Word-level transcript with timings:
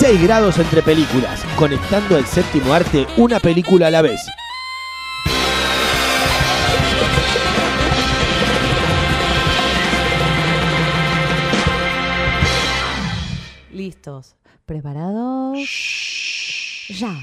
6 0.00 0.22
grados 0.22 0.58
entre 0.58 0.82
películas. 0.82 1.44
Conectando 1.56 2.16
al 2.16 2.24
séptimo 2.24 2.72
arte. 2.72 3.06
Una 3.18 3.38
película 3.38 3.88
a 3.88 3.90
la 3.90 4.00
vez. 4.00 4.26
Listos. 13.70 14.36
¿Preparados? 14.64 15.58
Ya. 16.88 17.14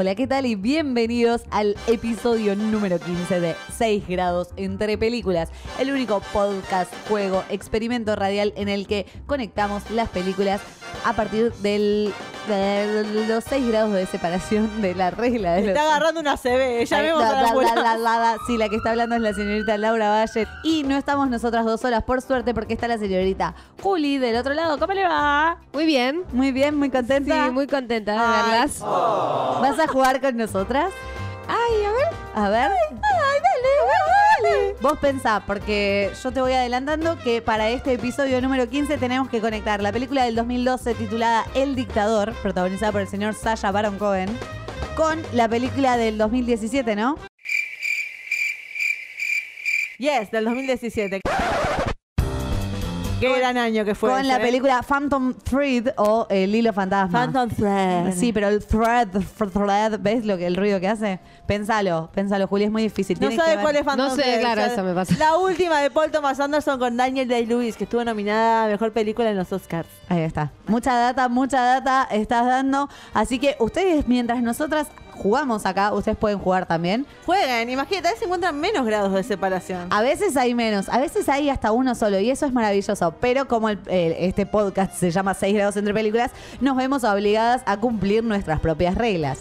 Hola, 0.00 0.14
¿qué 0.14 0.28
tal? 0.28 0.46
Y 0.46 0.54
bienvenidos 0.54 1.42
al 1.50 1.74
episodio 1.88 2.54
número 2.54 3.00
15 3.00 3.40
de 3.40 3.56
6 3.76 4.06
grados 4.06 4.50
entre 4.54 4.96
películas, 4.96 5.50
el 5.80 5.90
único 5.90 6.20
podcast, 6.32 6.94
juego, 7.08 7.42
experimento 7.50 8.14
radial 8.14 8.52
en 8.54 8.68
el 8.68 8.86
que 8.86 9.06
conectamos 9.26 9.90
las 9.90 10.08
películas 10.08 10.60
a 11.04 11.12
partir 11.12 11.52
del, 11.54 12.12
de 12.48 13.26
los 13.28 13.44
6 13.44 13.68
grados 13.68 13.92
de 13.92 14.06
separación 14.06 14.82
de 14.82 14.94
la 14.94 15.10
regla. 15.10 15.52
De 15.54 15.60
los- 15.60 15.68
está 15.68 15.82
agarrando 15.82 16.20
una 16.20 16.36
CB, 16.36 16.84
ya 16.86 17.00
vemos 17.02 17.20
la, 17.22 17.28
a 17.28 17.32
la 17.32 17.42
la, 17.42 17.48
abuela. 17.48 17.74
la, 17.74 17.82
la, 17.82 17.96
la, 17.96 18.18
la. 18.18 18.36
Sí, 18.46 18.56
la 18.58 18.68
que 18.68 18.76
está 18.76 18.90
hablando 18.90 19.14
es 19.16 19.22
la 19.22 19.32
señorita 19.34 19.78
Laura 19.78 20.10
Valle. 20.10 20.46
Y 20.64 20.82
no 20.84 20.96
estamos 20.96 21.28
nosotras 21.30 21.64
dos 21.64 21.80
solas, 21.80 22.02
por 22.04 22.20
suerte, 22.22 22.54
porque 22.54 22.74
está 22.74 22.88
la 22.88 22.98
señorita 22.98 23.54
Juli 23.82 24.18
del 24.18 24.36
otro 24.36 24.54
lado. 24.54 24.78
¿Cómo 24.78 24.92
le 24.92 25.04
va? 25.04 25.58
Muy 25.72 25.86
bien. 25.86 26.22
Muy 26.32 26.52
bien, 26.52 26.74
muy 26.76 26.90
contenta. 26.90 27.46
Sí, 27.46 27.50
muy 27.52 27.66
contenta 27.66 28.12
de 28.12 28.18
verlas. 28.18 28.80
¿Vas 28.80 29.78
a 29.78 29.86
jugar 29.88 30.20
con 30.20 30.36
nosotras? 30.36 30.90
Ay, 31.48 31.84
a 31.84 31.92
ver. 31.92 32.08
A 32.34 32.48
ver. 32.50 32.70
Ay, 32.70 33.17
Vos 34.80 34.98
pensá, 34.98 35.42
porque 35.46 36.10
yo 36.22 36.32
te 36.32 36.40
voy 36.40 36.52
adelantando 36.52 37.18
que 37.18 37.42
para 37.42 37.70
este 37.70 37.94
episodio 37.94 38.40
número 38.40 38.68
15 38.68 38.98
tenemos 38.98 39.28
que 39.28 39.40
conectar 39.40 39.82
la 39.82 39.92
película 39.92 40.24
del 40.24 40.34
2012 40.34 40.94
titulada 40.94 41.46
El 41.54 41.74
Dictador, 41.74 42.32
protagonizada 42.42 42.92
por 42.92 43.00
el 43.00 43.08
señor 43.08 43.34
Sasha 43.34 43.70
Baron 43.70 43.98
Cohen, 43.98 44.28
con 44.96 45.22
la 45.32 45.48
película 45.48 45.96
del 45.96 46.18
2017, 46.18 46.96
¿no? 46.96 47.16
Yes, 49.98 50.30
del 50.30 50.44
2017. 50.44 51.20
Qué 53.20 53.36
gran 53.36 53.56
año 53.58 53.84
que 53.84 53.96
fue. 53.96 54.10
con 54.10 54.26
la 54.28 54.34
ese, 54.34 54.42
¿eh? 54.42 54.46
película 54.46 54.82
Phantom 54.82 55.34
Thread 55.34 55.94
o 55.96 56.26
El 56.30 56.54
Hilo 56.54 56.72
Fantasma. 56.72 57.18
Phantom 57.18 57.48
Thread. 57.48 58.14
Sí, 58.14 58.32
pero 58.32 58.48
el 58.48 58.64
thread, 58.64 59.08
thread, 59.52 59.98
¿ves 60.00 60.24
lo 60.24 60.36
que 60.36 60.46
el 60.46 60.54
ruido 60.54 60.78
que 60.78 60.86
hace? 60.86 61.18
Pensalo, 61.46 62.10
pensalo, 62.14 62.46
Juli, 62.46 62.64
es 62.64 62.70
muy 62.70 62.82
difícil. 62.82 63.18
No 63.20 63.30
sabe 63.32 63.60
cuál 63.60 63.74
es 63.74 63.82
Phantom 63.82 64.08
No 64.08 64.14
sé, 64.14 64.22
Thread, 64.22 64.40
claro, 64.40 64.62
eso 64.62 64.84
me 64.84 64.94
pasa. 64.94 65.16
La 65.18 65.36
última 65.36 65.80
de 65.80 65.90
Paul 65.90 66.12
Thomas 66.12 66.38
Anderson 66.38 66.78
con 66.78 66.96
Daniel 66.96 67.26
Day-Lewis, 67.26 67.76
que 67.76 67.84
estuvo 67.84 68.04
nominada 68.04 68.66
a 68.66 68.68
Mejor 68.68 68.92
Película 68.92 69.30
en 69.30 69.36
los 69.36 69.52
Oscars. 69.52 69.88
Ahí 70.08 70.20
está. 70.20 70.52
Mucha 70.68 70.94
data, 70.94 71.28
mucha 71.28 71.60
data 71.60 72.06
estás 72.12 72.46
dando. 72.46 72.88
Así 73.14 73.40
que 73.40 73.56
ustedes, 73.58 74.06
mientras 74.06 74.42
nosotras 74.42 74.86
jugamos 75.18 75.66
acá, 75.66 75.92
ustedes 75.92 76.16
pueden 76.16 76.38
jugar 76.38 76.66
también. 76.66 77.04
Jueguen, 77.26 77.68
imagínate, 77.70 78.08
a 78.08 78.10
veces 78.10 78.20
se 78.20 78.24
encuentran 78.24 78.58
menos 78.58 78.86
grados 78.86 79.12
de 79.12 79.22
separación. 79.22 79.86
A 79.90 80.00
veces 80.02 80.36
hay 80.36 80.54
menos, 80.54 80.88
a 80.88 80.98
veces 80.98 81.28
hay 81.28 81.50
hasta 81.50 81.72
uno 81.72 81.94
solo 81.94 82.18
y 82.20 82.30
eso 82.30 82.46
es 82.46 82.52
maravilloso. 82.52 83.14
Pero 83.20 83.46
como 83.48 83.68
el- 83.68 83.78
el- 83.88 84.12
este 84.12 84.46
podcast 84.46 84.94
se 84.94 85.10
llama 85.10 85.34
6 85.34 85.54
grados 85.54 85.76
entre 85.76 85.92
películas, 85.92 86.30
nos 86.60 86.76
vemos 86.76 87.04
obligadas 87.04 87.62
a 87.66 87.76
cumplir 87.76 88.24
nuestras 88.24 88.60
propias 88.60 88.94
reglas. 88.94 89.40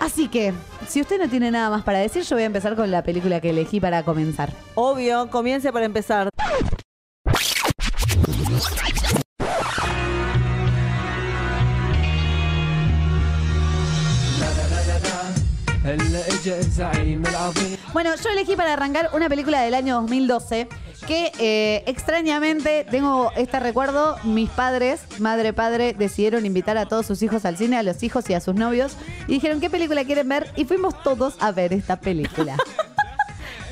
Así 0.00 0.28
que, 0.28 0.54
si 0.88 1.00
usted 1.00 1.18
no 1.18 1.28
tiene 1.28 1.50
nada 1.50 1.70
más 1.70 1.82
para 1.82 1.98
decir, 1.98 2.22
yo 2.22 2.36
voy 2.36 2.44
a 2.44 2.46
empezar 2.46 2.76
con 2.76 2.88
la 2.90 3.02
película 3.02 3.40
que 3.40 3.50
elegí 3.50 3.80
para 3.80 4.04
comenzar. 4.04 4.52
Obvio, 4.76 5.28
comience 5.28 5.72
para 5.72 5.86
empezar. 5.86 6.28
Bueno, 17.98 18.14
yo 18.14 18.30
elegí 18.30 18.54
para 18.54 18.74
arrancar 18.74 19.10
una 19.12 19.28
película 19.28 19.60
del 19.60 19.74
año 19.74 19.96
2012 19.96 20.68
que 21.08 21.32
eh, 21.40 21.82
extrañamente 21.86 22.86
tengo 22.88 23.32
este 23.36 23.58
recuerdo. 23.58 24.16
Mis 24.22 24.48
padres, 24.50 25.00
madre, 25.18 25.52
padre, 25.52 25.94
decidieron 25.94 26.46
invitar 26.46 26.78
a 26.78 26.86
todos 26.86 27.06
sus 27.06 27.20
hijos 27.22 27.44
al 27.44 27.56
cine, 27.56 27.76
a 27.76 27.82
los 27.82 28.00
hijos 28.04 28.30
y 28.30 28.34
a 28.34 28.40
sus 28.40 28.54
novios, 28.54 28.96
y 29.26 29.32
dijeron 29.32 29.58
qué 29.58 29.68
película 29.68 30.04
quieren 30.04 30.28
ver 30.28 30.48
y 30.54 30.64
fuimos 30.64 31.02
todos 31.02 31.34
a 31.40 31.50
ver 31.50 31.72
esta 31.72 31.98
película. 31.98 32.56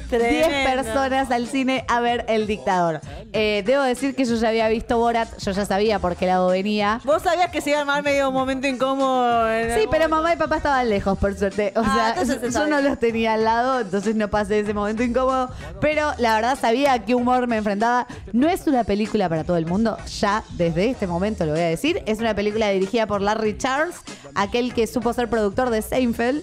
10 0.08 0.46
Tremendo. 0.46 0.82
personas 0.82 1.30
al 1.30 1.46
cine 1.46 1.84
a 1.88 2.00
ver 2.00 2.24
El 2.28 2.46
Dictador. 2.46 3.00
Eh, 3.32 3.62
debo 3.66 3.82
decir 3.82 4.14
que 4.14 4.24
yo 4.24 4.36
ya 4.36 4.48
había 4.48 4.68
visto 4.68 4.98
Borat, 4.98 5.28
yo 5.38 5.50
ya 5.52 5.64
sabía 5.66 5.98
por 5.98 6.16
qué 6.16 6.26
lado 6.26 6.48
venía. 6.48 7.00
Vos 7.04 7.22
sabías 7.22 7.50
que 7.50 7.60
se 7.60 7.70
iba 7.70 7.78
a 7.78 7.82
armar 7.82 8.02
medio 8.02 8.28
un 8.28 8.34
momento 8.34 8.66
incómodo. 8.66 9.50
en 9.50 9.68
Sí, 9.68 9.80
algún- 9.80 9.90
pero 9.90 10.08
mamá 10.08 10.32
y 10.32 10.36
papá 10.36 10.56
estaban 10.58 10.88
lejos, 10.88 11.18
por 11.18 11.36
suerte. 11.36 11.72
O 11.76 11.80
Ah, 11.84 11.94
sea, 11.94 12.08
entonces 12.10 12.40
se 12.40 12.46
yo 12.46 12.52
sabe. 12.52 12.70
no 12.70 12.80
los 12.80 12.98
tenía 12.98 13.34
al 13.34 13.44
lado, 13.44 13.80
entonces 13.80 14.14
no 14.14 14.28
pasé 14.28 14.60
ese 14.60 14.74
momento 14.74 15.02
incómodo. 15.02 15.50
Pero 15.80 16.12
la 16.18 16.34
verdad 16.36 16.58
sabía 16.60 16.92
a 16.92 16.98
qué 17.04 17.14
humor 17.14 17.46
me 17.46 17.56
enfrentaba. 17.56 18.06
No 18.32 18.48
es 18.48 18.66
una 18.66 18.84
película 18.84 19.28
para 19.28 19.44
todo 19.44 19.56
el 19.56 19.66
mundo, 19.66 19.96
ya 20.20 20.42
desde 20.52 20.90
este 20.90 21.06
momento 21.06 21.44
lo 21.46 21.52
voy 21.52 21.60
a 21.60 21.66
decir. 21.68 22.02
Es 22.06 22.18
una 22.20 22.34
película 22.34 22.68
dirigida 22.70 23.06
por 23.06 23.20
Larry 23.22 23.58
Charles, 23.58 23.96
aquel 24.34 24.72
que 24.74 24.86
supo 24.86 25.12
ser 25.12 25.28
productor 25.28 25.70
de 25.70 25.82
Seinfeld. 25.82 26.42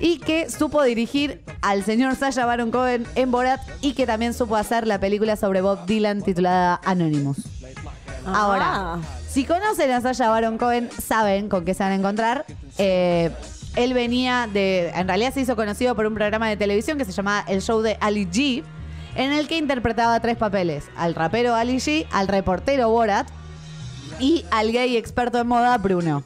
Y 0.00 0.18
que 0.18 0.50
supo 0.50 0.82
dirigir 0.82 1.42
al 1.62 1.84
señor 1.84 2.16
Sasha 2.16 2.44
Baron 2.46 2.70
Cohen 2.70 3.06
en 3.14 3.30
Borat 3.30 3.60
y 3.80 3.94
que 3.94 4.06
también 4.06 4.34
supo 4.34 4.56
hacer 4.56 4.86
la 4.86 4.98
película 5.00 5.36
sobre 5.36 5.60
Bob 5.60 5.86
Dylan 5.86 6.22
titulada 6.22 6.80
Anonymous. 6.84 7.38
Ah. 8.26 8.32
Ahora, 8.34 8.98
si 9.28 9.44
conocen 9.44 9.90
a 9.92 10.00
Sasha 10.00 10.28
Baron 10.28 10.58
Cohen, 10.58 10.90
saben 10.90 11.48
con 11.48 11.64
qué 11.64 11.74
se 11.74 11.82
van 11.82 11.92
a 11.92 11.94
encontrar. 11.94 12.44
Eh, 12.78 13.30
él 13.76 13.94
venía 13.94 14.48
de. 14.52 14.88
En 14.94 15.06
realidad 15.06 15.32
se 15.32 15.40
hizo 15.40 15.54
conocido 15.54 15.94
por 15.94 16.06
un 16.06 16.14
programa 16.14 16.48
de 16.48 16.56
televisión 16.56 16.98
que 16.98 17.04
se 17.04 17.12
llamaba 17.12 17.44
El 17.46 17.62
Show 17.62 17.82
de 17.82 17.96
Ali 18.00 18.26
G, 18.26 18.64
en 19.14 19.32
el 19.32 19.46
que 19.46 19.58
interpretaba 19.58 20.18
tres 20.20 20.36
papeles: 20.36 20.84
al 20.96 21.14
rapero 21.14 21.54
Ali 21.54 21.76
G, 21.76 22.06
al 22.10 22.26
reportero 22.26 22.88
Borat 22.88 23.28
y 24.18 24.44
al 24.50 24.72
gay 24.72 24.96
experto 24.96 25.38
en 25.38 25.46
moda 25.46 25.76
Bruno. 25.78 26.24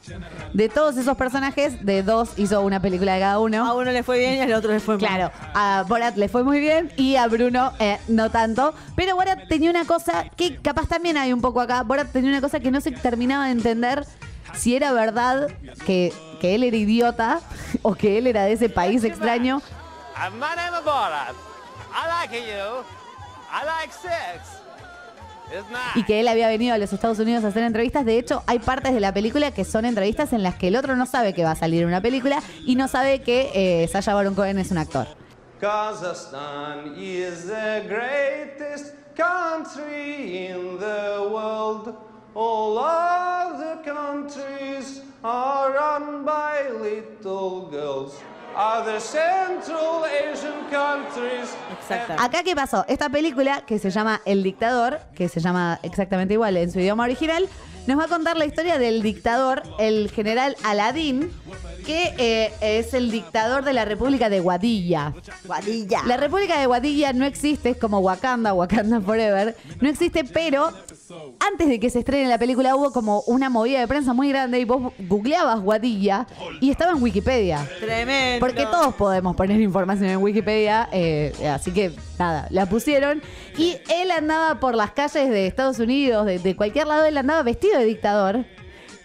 De 0.53 0.67
todos 0.67 0.97
esos 0.97 1.15
personajes, 1.15 1.85
de 1.85 2.03
dos 2.03 2.37
hizo 2.37 2.61
una 2.61 2.81
película 2.81 3.13
de 3.13 3.21
cada 3.21 3.39
uno. 3.39 3.65
A 3.65 3.73
uno 3.73 3.91
le 3.91 4.03
fue 4.03 4.19
bien 4.19 4.35
y 4.35 4.39
al 4.41 4.53
otro 4.53 4.71
le 4.71 4.79
fue 4.79 4.97
mal. 4.97 5.07
Claro, 5.07 5.31
a 5.53 5.85
Borat 5.87 6.17
le 6.17 6.27
fue 6.27 6.43
muy 6.43 6.59
bien 6.59 6.91
y 6.97 7.15
a 7.15 7.27
Bruno 7.27 7.71
eh, 7.79 7.99
no 8.07 8.29
tanto. 8.29 8.73
Pero 8.95 9.15
Borat 9.15 9.47
tenía 9.47 9.69
una 9.69 9.85
cosa 9.85 10.25
que 10.35 10.57
capaz 10.57 10.87
también 10.87 11.17
hay 11.17 11.31
un 11.31 11.41
poco 11.41 11.61
acá. 11.61 11.83
Borat 11.83 12.11
tenía 12.11 12.29
una 12.29 12.41
cosa 12.41 12.59
que 12.59 12.71
no 12.71 12.81
se 12.81 12.91
terminaba 12.91 13.45
de 13.45 13.51
entender 13.51 14.05
si 14.53 14.75
era 14.75 14.91
verdad 14.91 15.49
que, 15.85 16.13
que 16.41 16.55
él 16.55 16.63
era 16.63 16.75
idiota 16.75 17.39
o 17.81 17.95
que 17.95 18.17
él 18.17 18.27
era 18.27 18.43
de 18.43 18.53
ese 18.53 18.69
país 18.69 19.03
extraño. 19.03 19.61
My 20.33 20.55
name 20.55 20.77
is 20.77 20.83
Borat. 20.83 21.33
I 21.93 22.07
like 22.07 22.33
you. 22.33 22.83
I 23.51 23.65
like 23.65 23.91
sex. 23.91 24.60
Y 25.95 26.03
que 26.03 26.19
él 26.19 26.27
había 26.27 26.47
venido 26.47 26.73
a 26.73 26.77
los 26.77 26.93
Estados 26.93 27.19
Unidos 27.19 27.43
a 27.43 27.47
hacer 27.47 27.63
entrevistas. 27.63 28.05
De 28.05 28.17
hecho, 28.17 28.43
hay 28.47 28.59
partes 28.59 28.93
de 28.93 28.99
la 28.99 29.13
película 29.13 29.51
que 29.51 29.65
son 29.65 29.85
entrevistas 29.85 30.33
en 30.33 30.43
las 30.43 30.55
que 30.55 30.69
el 30.69 30.75
otro 30.75 30.95
no 30.95 31.05
sabe 31.05 31.33
que 31.33 31.43
va 31.43 31.51
a 31.51 31.55
salir 31.55 31.85
una 31.85 32.01
película 32.01 32.41
y 32.65 32.75
no 32.75 32.87
sabe 32.87 33.21
que 33.21 33.51
eh, 33.53 33.87
Sasha 33.87 34.13
Baron 34.13 34.35
Cohen 34.35 34.59
es 34.59 34.71
un 34.71 34.77
actor. 34.77 35.07
Kazakhstan 35.61 36.95
is 36.97 37.45
the 37.45 37.83
greatest 37.87 38.95
country 39.15 40.47
in 40.47 40.79
the 40.79 41.29
world. 41.31 41.95
All 42.33 42.77
other 42.79 43.77
countries 43.83 45.03
are 45.23 45.71
run 45.71 46.25
by 46.25 46.67
little 46.81 47.69
girls. 47.69 48.13
Other 48.55 48.99
Central 48.99 50.03
Asian 50.05 50.63
countries. 50.69 51.49
Exacto. 51.79 52.13
Acá, 52.17 52.43
¿qué 52.43 52.55
pasó? 52.55 52.85
Esta 52.87 53.09
película, 53.09 53.65
que 53.65 53.79
se 53.79 53.89
llama 53.89 54.21
El 54.25 54.43
Dictador, 54.43 54.99
que 55.15 55.29
se 55.29 55.39
llama 55.39 55.79
exactamente 55.83 56.33
igual 56.33 56.57
en 56.57 56.71
su 56.71 56.79
idioma 56.79 57.03
original, 57.03 57.47
nos 57.87 57.97
va 57.97 58.03
a 58.03 58.07
contar 58.07 58.37
la 58.37 58.45
historia 58.45 58.77
del 58.77 59.01
dictador, 59.01 59.63
el 59.79 60.11
general 60.11 60.55
Aladín, 60.63 61.31
que 61.85 62.13
eh, 62.19 62.53
es 62.61 62.93
el 62.93 63.09
dictador 63.09 63.63
de 63.63 63.73
la 63.73 63.85
República 63.85 64.29
de 64.29 64.39
Guadilla. 64.39 65.13
Guadilla. 65.45 66.03
La 66.05 66.17
República 66.17 66.59
de 66.59 66.67
Guadilla 66.67 67.11
no 67.11 67.25
existe, 67.25 67.71
es 67.71 67.77
como 67.77 67.99
Wakanda, 67.99 68.53
Wakanda 68.53 69.01
Forever. 69.01 69.57
No 69.81 69.89
existe, 69.89 70.23
pero 70.23 70.71
antes 71.39 71.67
de 71.67 71.79
que 71.79 71.89
se 71.89 71.99
estrene 71.99 72.27
la 72.27 72.37
película 72.37 72.75
hubo 72.75 72.91
como 72.91 73.21
una 73.27 73.49
movida 73.49 73.79
de 73.79 73.87
prensa 73.87 74.13
muy 74.13 74.29
grande 74.29 74.59
y 74.59 74.65
vos 74.65 74.93
googleabas 74.99 75.59
Guadilla 75.61 76.27
y 76.59 76.69
estaba 76.71 76.91
en 76.91 77.01
Wikipedia. 77.01 77.67
Tremendo. 77.79 78.45
Porque 78.45 78.65
todos 78.65 78.93
podemos 78.95 79.35
poner 79.35 79.59
información 79.59 80.09
en 80.09 80.17
Wikipedia, 80.17 80.89
eh, 80.91 81.33
así 81.53 81.71
que 81.71 81.91
nada, 82.17 82.47
la 82.49 82.65
pusieron. 82.65 83.21
Y 83.57 83.77
él 83.89 84.11
andaba 84.11 84.59
por 84.59 84.75
las 84.75 84.91
calles 84.91 85.29
de 85.29 85.47
Estados 85.47 85.79
Unidos, 85.79 86.25
de, 86.25 86.39
de 86.39 86.55
cualquier 86.55 86.87
lado, 86.87 87.05
él 87.05 87.17
andaba 87.17 87.43
vestido 87.43 87.79
de 87.79 87.85
dictador. 87.85 88.45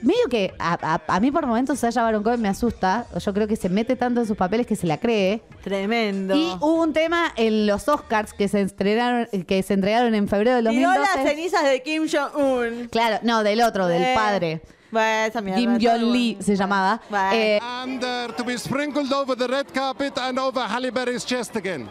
Medio 0.06 0.28
que 0.30 0.54
a, 0.58 0.78
a- 0.94 1.02
a 1.16 1.20
mí 1.20 1.32
por 1.32 1.44
momentos 1.46 1.80
Sasha 1.80 2.00
Baron 2.02 2.22
Cohen 2.22 2.40
me 2.40 2.48
asusta. 2.48 3.06
Yo 3.18 3.34
creo 3.34 3.48
que 3.48 3.56
se 3.56 3.68
mete 3.68 3.96
tanto 3.96 4.20
en 4.20 4.26
sus 4.26 4.36
papeles 4.36 4.66
que 4.66 4.76
se 4.76 4.86
la 4.86 4.98
cree. 4.98 5.42
Tremendo. 5.64 6.34
Y 6.36 6.44
hubo 6.60 6.80
un 6.82 6.92
tema 6.92 7.32
en 7.36 7.66
los 7.66 7.88
Oscars 7.88 8.32
que 8.32 8.46
se 8.46 8.60
estrenaron, 8.60 9.26
que 9.46 9.62
se 9.64 9.74
entregaron 9.74 10.14
en 10.14 10.28
febrero 10.28 10.56
del 10.62 10.68
Tiró 10.68 10.88
2012. 10.90 11.18
las 11.18 11.28
cenizas 11.28 11.64
de 11.64 11.82
Kim 11.82 12.06
Jong-un. 12.08 12.88
Claro, 12.88 13.18
no, 13.22 13.42
del 13.42 13.60
otro, 13.62 13.88
del 13.88 14.02
Eh, 14.02 14.12
padre. 14.14 14.60
Bueno, 14.92 15.24
esa 15.26 15.40
mierda. 15.40 15.58
Kim 15.58 15.78
Jong 15.82 16.12
Lee 16.12 16.38
se 16.40 16.54
llamaba. 16.54 17.00
Eh, 17.32 17.58
And 17.60 18.02
uh, 18.04 18.32
to 18.36 18.44
be 18.44 18.56
sprinkled 18.56 19.12
over 19.12 19.36
the 19.36 19.48
red 19.48 19.66
carpet 19.74 20.16
and 20.18 20.38
over 20.38 20.60
Halle 20.62 20.90
Berry's 20.92 21.24
chest 21.24 21.56
again. 21.56 21.90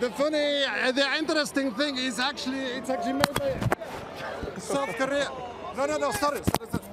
the 0.00 0.10
funny, 0.10 0.64
uh, 0.64 0.90
the 0.90 1.04
interesting 1.16 1.70
thing 1.76 1.96
is 1.96 2.18
actually, 2.18 2.58
it's 2.78 2.90
actually 2.90 3.12
made 3.12 3.32
by 3.38 3.52
South 4.58 4.96
Korea. 4.98 5.28
No, 5.76 5.86
no, 5.86 5.96
no, 5.98 6.10
sorry. 6.12 6.40
sorry, 6.42 6.70
sorry. 6.70 6.83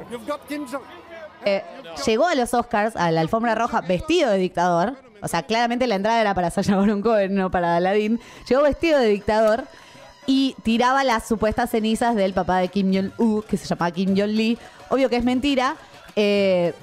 Eh, 1.46 1.64
llegó 2.06 2.28
a 2.28 2.36
los 2.36 2.54
Oscars, 2.54 2.96
a 2.96 3.12
la 3.12 3.22
alfombra 3.22 3.56
roja, 3.56 3.82
vestido 3.82 4.30
de 4.32 4.38
dictador. 4.38 4.96
O 5.22 5.28
sea, 5.28 5.44
claramente 5.44 5.88
la 5.88 5.96
entrada 5.96 6.20
era 6.20 6.34
para 6.34 6.50
Sacha 6.50 6.76
Baron 6.76 7.04
no 7.30 7.52
para 7.52 7.76
Aladdin. 7.78 8.20
Llegó 8.48 8.64
vestido 8.64 9.00
de 9.00 9.08
dictador 9.08 9.66
y 10.26 10.56
tiraba 10.64 11.04
las 11.04 11.28
supuestas 11.28 11.70
cenizas 11.70 12.16
del 12.16 12.34
papá 12.34 12.58
de 12.60 12.68
Kim 12.68 12.92
Jong-un, 12.94 13.44
que 13.44 13.58
se 13.58 13.66
llamaba 13.68 13.92
Kim 13.92 14.16
Jong-lee. 14.16 14.58
Obvio 14.90 15.10
que 15.10 15.18
es 15.18 15.24
mentira. 15.24 15.76
eh, 16.16 16.74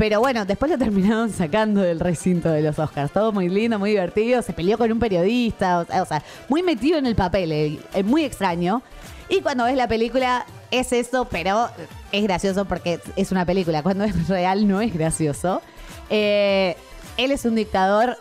pero 0.00 0.18
bueno, 0.18 0.46
después 0.46 0.70
lo 0.70 0.78
terminaron 0.78 1.30
sacando 1.30 1.82
del 1.82 2.00
recinto 2.00 2.48
de 2.48 2.62
los 2.62 2.78
Oscars. 2.78 3.12
Todo 3.12 3.32
muy 3.32 3.50
lindo, 3.50 3.78
muy 3.78 3.90
divertido. 3.90 4.40
Se 4.40 4.54
peleó 4.54 4.78
con 4.78 4.90
un 4.90 4.98
periodista. 4.98 5.80
O 5.80 5.84
sea, 5.84 6.02
o 6.02 6.06
sea, 6.06 6.22
muy 6.48 6.62
metido 6.62 6.98
en 6.98 7.04
el 7.04 7.14
papel. 7.14 7.52
eh, 7.52 7.78
eh, 7.92 8.02
muy 8.02 8.24
extraño. 8.24 8.80
Y 9.28 9.42
cuando 9.42 9.64
ves 9.64 9.76
la 9.76 9.88
película 9.88 10.46
es 10.70 10.92
eso, 10.92 11.26
pero 11.30 11.68
es 12.12 12.22
gracioso 12.22 12.64
porque 12.64 13.00
es 13.16 13.32
una 13.32 13.44
película. 13.44 13.82
Cuando 13.82 14.04
es 14.04 14.28
real 14.28 14.66
no 14.68 14.80
es 14.80 14.92
gracioso. 14.92 15.62
Eh, 16.08 16.76
él 17.16 17.30
es 17.30 17.44
un 17.44 17.54
dictador 17.54 18.16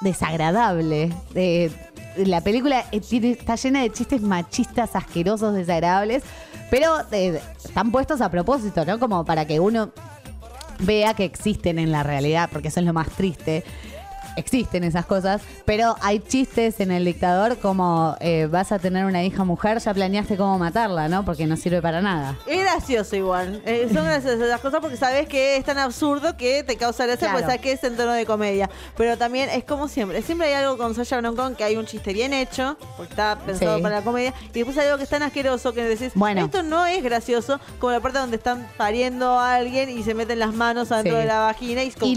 desagradable. 0.00 1.12
Eh, 1.34 1.70
la 2.16 2.40
película 2.40 2.84
eh, 2.92 3.00
está 3.22 3.56
llena 3.56 3.82
de 3.82 3.90
chistes 3.90 4.22
machistas, 4.22 4.96
asquerosos, 4.96 5.54
desagradables, 5.54 6.22
pero 6.70 6.94
están 7.64 7.90
puestos 7.90 8.20
a 8.20 8.30
propósito, 8.30 8.84
¿no? 8.84 8.98
Como 8.98 9.24
para 9.24 9.46
que 9.46 9.60
uno 9.60 9.90
vea 10.80 11.14
que 11.14 11.24
existen 11.24 11.78
en 11.78 11.92
la 11.92 12.02
realidad, 12.02 12.48
porque 12.50 12.68
eso 12.68 12.80
es 12.80 12.86
lo 12.86 12.92
más 12.92 13.08
triste. 13.10 13.64
Existen 14.36 14.84
esas 14.84 15.06
cosas, 15.06 15.42
pero 15.64 15.96
hay 16.00 16.20
chistes 16.20 16.80
en 16.80 16.90
el 16.90 17.04
dictador 17.04 17.58
como 17.58 18.16
eh, 18.20 18.48
vas 18.50 18.72
a 18.72 18.78
tener 18.78 19.04
una 19.04 19.22
hija 19.24 19.44
mujer, 19.44 19.78
ya 19.78 19.92
planeaste 19.92 20.36
cómo 20.36 20.58
matarla, 20.58 21.08
¿no? 21.08 21.24
Porque 21.24 21.46
no 21.46 21.56
sirve 21.56 21.82
para 21.82 22.00
nada. 22.00 22.36
Es 22.46 22.60
gracioso 22.60 23.16
igual. 23.16 23.62
Eh, 23.66 23.88
son 23.92 24.04
graciosas 24.04 24.38
las 24.48 24.60
cosas 24.60 24.80
porque 24.80 24.96
sabes 24.96 25.28
que 25.28 25.56
es 25.56 25.64
tan 25.64 25.78
absurdo 25.78 26.36
que 26.36 26.62
te 26.62 26.76
causa 26.76 27.04
gracia 27.06 27.28
Claro. 27.28 27.34
porque 27.34 27.46
sabes 27.46 27.60
que 27.60 27.72
es 27.72 27.84
en 27.84 27.96
tono 27.96 28.12
de 28.12 28.24
comedia. 28.26 28.70
Pero 28.96 29.18
también 29.18 29.50
es 29.50 29.64
como 29.64 29.88
siempre. 29.88 30.22
Siempre 30.22 30.48
hay 30.48 30.54
algo 30.54 30.78
con 30.78 30.94
Sasha 30.94 31.16
Baron 31.16 31.36
Cohen 31.36 31.54
que 31.54 31.64
hay 31.64 31.76
un 31.76 31.86
chiste 31.86 32.12
bien 32.12 32.32
hecho, 32.32 32.76
porque 32.96 33.12
está 33.12 33.36
pensado 33.44 33.76
Sí. 33.76 33.82
para 33.82 33.96
la 33.96 34.02
comedia. 34.02 34.32
Y 34.50 34.58
después 34.58 34.76
hay 34.78 34.86
algo 34.86 34.98
que 34.98 35.04
es 35.04 35.10
tan 35.10 35.22
asqueroso 35.22 35.72
que 35.72 35.82
decís, 35.84 36.12
Bueno. 36.14 36.44
esto 36.44 36.62
no 36.62 36.86
es 36.86 37.02
gracioso, 37.02 37.60
como 37.78 37.92
la 37.92 38.00
parte 38.00 38.18
donde 38.18 38.36
están 38.36 38.66
pariendo 38.76 39.38
a 39.38 39.54
alguien 39.56 39.90
y 39.90 40.02
se 40.02 40.14
meten 40.14 40.38
las 40.38 40.54
manos 40.54 40.92
adentro 40.92 41.14
Sí. 41.14 41.20
de 41.20 41.26
la 41.26 41.40
vagina 41.40 41.82
y, 41.82 41.92
y 42.02 42.14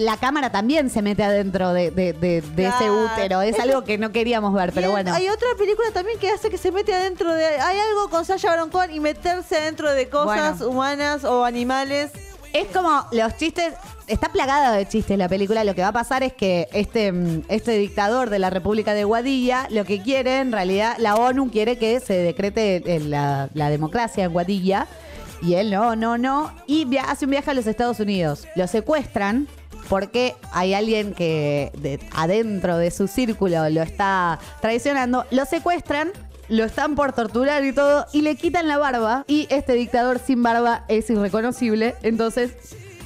la 0.00 0.16
cámara 0.16 0.50
también 0.50 0.90
se 0.90 1.02
mete 1.02 1.22
adentro 1.22 1.51
de, 1.52 1.90
de- 1.90 2.12
de- 2.12 2.40
de 2.40 2.66
ese 2.66 2.90
útero. 2.90 3.42
Es 3.42 3.58
algo 3.60 3.84
que 3.84 3.98
no 3.98 4.10
queríamos 4.12 4.52
ver, 4.54 4.72
pero 4.72 4.90
bueno. 4.90 5.12
Hay 5.14 5.28
otra 5.28 5.48
película 5.58 5.88
también 5.92 6.18
que 6.18 6.30
hace 6.30 6.50
que 6.50 6.58
se 6.58 6.72
mete 6.72 6.94
adentro 6.94 7.32
de. 7.34 7.44
Hay 7.46 7.78
algo 7.78 8.08
con 8.10 8.24
Sasha 8.24 8.48
Baron 8.50 8.70
Cohen 8.70 8.90
y 8.92 9.00
meterse 9.00 9.56
adentro 9.56 9.92
de 9.92 10.08
cosas 10.08 10.58
Bueno. 10.58 10.72
humanas 10.72 11.24
o 11.24 11.44
animales. 11.44 12.10
Es 12.52 12.66
como 12.68 13.04
los 13.12 13.36
chistes. 13.36 13.72
Está 14.08 14.30
plagada 14.30 14.72
de 14.76 14.86
chistes 14.86 15.16
la 15.16 15.28
película. 15.28 15.64
Lo 15.64 15.74
que 15.74 15.80
va 15.82 15.88
a 15.88 15.92
pasar 15.92 16.22
es 16.22 16.32
que 16.34 16.68
este, 16.72 17.12
mm, 17.12 17.42
este 17.48 17.72
dictador 17.78 18.28
de 18.30 18.38
la 18.38 18.50
República 18.50 18.92
de 18.94 19.04
Guadilla, 19.04 19.66
lo 19.70 19.84
que 19.84 20.02
quiere, 20.02 20.40
en 20.40 20.52
realidad, 20.52 20.96
la 20.98 21.14
ONU 21.14 21.50
quiere 21.50 21.78
que 21.78 21.98
se 22.00 22.14
decrete 22.14 22.82
eh, 22.84 23.00
la, 23.00 23.48
la 23.54 23.70
democracia 23.70 24.24
en 24.24 24.32
Guadilla. 24.32 24.86
Y 25.40 25.54
él 25.54 25.70
no, 25.70 25.96
no, 25.96 26.18
no. 26.18 26.52
Y 26.66 26.96
hace 26.98 27.24
un 27.24 27.30
viaje 27.30 27.50
a 27.50 27.54
los 27.54 27.66
Estados 27.66 27.98
Unidos. 28.00 28.46
Lo 28.54 28.66
secuestran 28.68 29.48
porque 29.88 30.34
hay 30.52 30.74
alguien 30.74 31.14
que 31.14 31.70
de- 31.78 32.00
adentro 32.14 32.76
de 32.78 32.90
su 32.90 33.06
círculo 33.08 33.68
lo 33.70 33.82
está 33.82 34.38
traicionando. 34.60 35.24
Lo 35.30 35.44
secuestran. 35.44 36.10
Lo 36.48 36.64
están 36.64 36.96
por 36.96 37.12
torturar 37.12 37.64
y 37.64 37.72
todo, 37.72 38.04
y 38.12 38.20
le 38.20 38.34
quitan 38.36 38.68
la 38.68 38.76
barba. 38.76 39.24
Y 39.26 39.46
este 39.48 39.72
dictador 39.72 40.18
sin 40.18 40.42
barba 40.42 40.84
es 40.88 41.08
irreconocible. 41.08 41.94
Entonces 42.02 42.52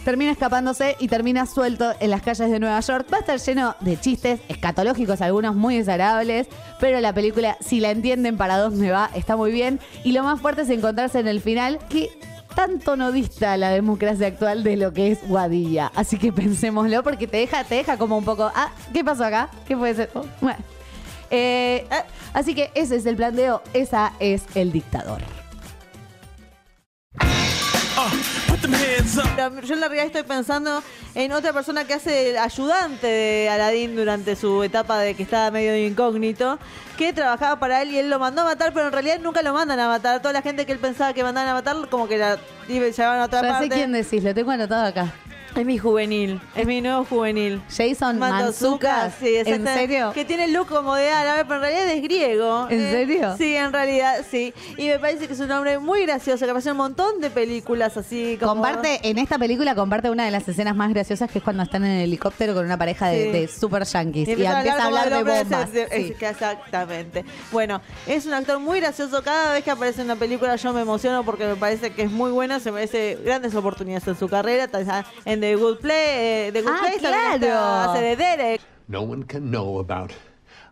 termina 0.04 0.32
escapándose 0.32 0.96
y 0.98 1.06
termina 1.06 1.46
suelto 1.46 1.92
en 2.00 2.10
las 2.10 2.22
calles 2.22 2.50
de 2.50 2.58
Nueva 2.58 2.80
York. 2.80 3.06
Va 3.12 3.19
a 3.19 3.20
estar 3.20 3.38
lleno 3.38 3.76
de 3.80 4.00
chistes 4.00 4.40
escatológicos, 4.48 5.20
algunos 5.20 5.54
muy 5.54 5.76
desagradables, 5.78 6.48
pero 6.80 6.98
la 7.00 7.12
película, 7.12 7.56
si 7.60 7.78
la 7.78 7.90
entienden 7.90 8.36
para 8.36 8.56
dónde 8.58 8.90
va, 8.90 9.10
está 9.14 9.36
muy 9.36 9.52
bien. 9.52 9.78
Y 10.02 10.10
lo 10.12 10.24
más 10.24 10.40
fuerte 10.40 10.62
es 10.62 10.70
encontrarse 10.70 11.20
en 11.20 11.28
el 11.28 11.40
final 11.40 11.78
que 11.88 12.08
tanto 12.56 12.97
no 12.97 13.12
dista 13.12 13.56
la 13.58 13.69
democracia 13.69 14.26
actual 14.26 14.64
de 14.64 14.79
lo 14.79 14.93
que 14.93 15.12
es 15.12 15.29
Guadilla. 15.29 15.93
Así 15.94 16.19
que 16.19 16.32
pensémoslo 16.32 17.05
porque 17.05 17.29
te 17.29 17.37
deja, 17.37 17.62
te 17.62 17.76
deja 17.76 17.99
como 17.99 18.17
un 18.17 18.25
poco, 18.25 18.50
ah, 18.53 18.73
¿qué 18.93 19.05
pasó 19.05 19.25
acá? 19.25 19.50
¿Qué 19.69 19.76
puede 19.76 19.94
ser? 19.94 20.11
Oh, 20.14 20.25
bueno. 20.41 20.58
Eh, 21.31 21.87
así 22.32 22.55
que 22.55 22.70
ese 22.75 22.97
es 22.97 23.06
el 23.06 23.17
planteo, 23.17 23.62
esa 23.75 24.15
es 24.19 24.44
el 24.55 24.72
dictador. 24.72 25.20
Yo 29.65 29.75
en 29.75 29.81
la 29.81 29.89
realidad 29.89 30.06
estoy 30.06 30.23
pensando 30.25 30.82
en 31.15 31.32
otra 31.32 31.53
persona 31.53 31.85
que 31.85 31.94
hace 31.94 32.31
el 32.31 32.39
ayudante 32.39 33.06
de 33.06 33.49
Aladdin 33.49 33.96
durante 33.96 34.37
su 34.37 34.63
etapa 34.63 34.99
de 34.99 35.15
que 35.15 35.23
estaba 35.23 35.51
medio 35.51 35.77
incógnito, 35.77 36.58
que 36.99 37.13
trabajaba 37.13 37.58
para 37.58 37.82
él 37.82 37.91
y 37.93 37.99
él 37.99 38.11
lo 38.11 38.19
mandó 38.19 38.43
a 38.43 38.44
matar, 38.44 38.73
pero 38.75 38.87
en 38.87 38.93
realidad 38.93 39.19
nunca 39.20 39.43
lo 39.43 39.53
mandan 39.55 39.81
a 39.81 39.89
matar. 39.89 40.20
Toda 40.20 40.32
la 40.35 40.43
gente 40.43 40.67
que 40.67 40.73
él 40.73 40.79
pensaba 40.79 41.13
que 41.15 41.23
mandaban 41.23 41.49
a 41.51 41.55
matar, 41.55 41.77
como 41.89 42.06
que 42.08 42.19
la 42.19 42.39
llevaban 42.69 43.20
a 43.20 43.25
otra 43.25 43.43
Ya 43.43 43.49
parte. 43.49 43.65
sé 43.69 43.70
quién 43.75 43.93
decís, 43.93 44.23
lo 44.23 44.35
tengo 44.35 44.51
anotado 44.51 44.87
acá. 44.87 45.13
Es 45.56 45.65
mi 45.65 45.79
juvenil, 45.79 46.39
es 46.55 46.67
mi 46.67 46.82
nuevo 46.82 47.05
juvenil. 47.06 47.63
Jason 47.75 48.19
Manzuka. 48.19 49.10
sí, 49.19 49.36
¿En 49.36 49.65
serio? 49.67 50.13
Que 50.13 50.25
tiene 50.27 50.48
look 50.48 50.67
como 50.69 50.94
de 50.94 51.08
árabe, 51.08 51.44
pero 51.44 51.55
en 51.56 51.60
realidad 51.63 51.89
es 51.94 52.03
griego. 52.03 52.67
¿En 52.69 52.79
Eh, 52.81 52.91
serio? 52.91 53.34
Sí, 53.39 53.56
en 53.56 53.72
realidad 53.72 54.25
sí. 54.31 54.53
Y 54.77 54.89
me 54.89 54.98
parece 54.98 55.27
que 55.27 55.32
es 55.32 55.41
un 55.41 55.51
hombre 55.51 55.79
muy 55.79 56.03
gracioso, 56.05 56.44
que 56.44 56.51
aparece 56.51 56.69
en 56.69 56.72
un 56.72 56.79
montón 56.79 57.20
de 57.22 57.31
películas 57.31 57.96
así 57.96 58.36
como... 58.39 58.53
Comparte, 58.53 59.01
en 59.08 59.17
esta 59.19 59.39
película 59.39 59.75
comparte 59.75 60.10
una 60.10 60.27
de 60.27 60.31
las 60.31 60.46
escenas 60.46 60.77
más 60.77 60.91
graciosas 60.91 61.31
que 61.31 61.39
es 61.39 61.44
cuando 61.44 61.63
están 61.63 61.84
en 61.84 61.93
el 61.93 62.03
helicóptero 62.05 62.53
con 62.55 62.65
una 62.67 62.77
pareja 62.77 63.08
de, 63.08 63.25
Sí. 63.25 63.31
de 63.32 63.48
super 63.48 63.84
yankees 63.84 64.29
y, 64.29 64.32
empieza 64.32 64.58
empieza 64.58 64.82
a 64.82 64.86
hablar 64.86 65.08
de 65.10 65.17
bombas. 65.22 65.70
ese- 65.70 65.89
Sí. 65.89 66.15
es 66.20 66.22
Exactamente. 66.22 67.25
Bueno, 67.51 67.81
es 68.06 68.27
un 68.27 68.34
actor 68.34 68.58
muy 68.58 68.81
gracioso. 68.81 69.22
Cada 69.22 69.55
vez 69.55 69.65
que 69.65 69.70
aparece 69.70 70.03
en 70.03 70.06
una 70.08 70.17
película 70.17 70.55
yo 70.56 70.72
me 70.75 70.82
emociono 70.82 71.25
porque 71.25 71.46
me 71.46 71.56
parece 71.56 71.91
que 71.93 72.03
es 72.03 72.10
muy 72.10 72.31
buena. 72.31 72.60
Se 72.60 72.70
merece 72.70 73.19
grandes 73.25 73.55
oportunidades 73.55 74.06
en 74.06 74.19
su 74.19 74.29
carrera. 74.29 74.69
En 75.25 75.41
The 75.46 75.56
Good 75.56 75.79
Play, 75.81 76.48
eh, 76.48 76.50
The 76.53 76.62
Good 76.62 76.72
Ah, 76.72 76.79
Place 76.81 76.98
claro. 76.98 77.91
hace 77.93 78.03
de 78.03 78.17
Derek. 78.17 78.60
No 78.88 79.03
one 79.03 79.24
can 79.24 79.50
know 79.50 79.79
about. 79.79 80.12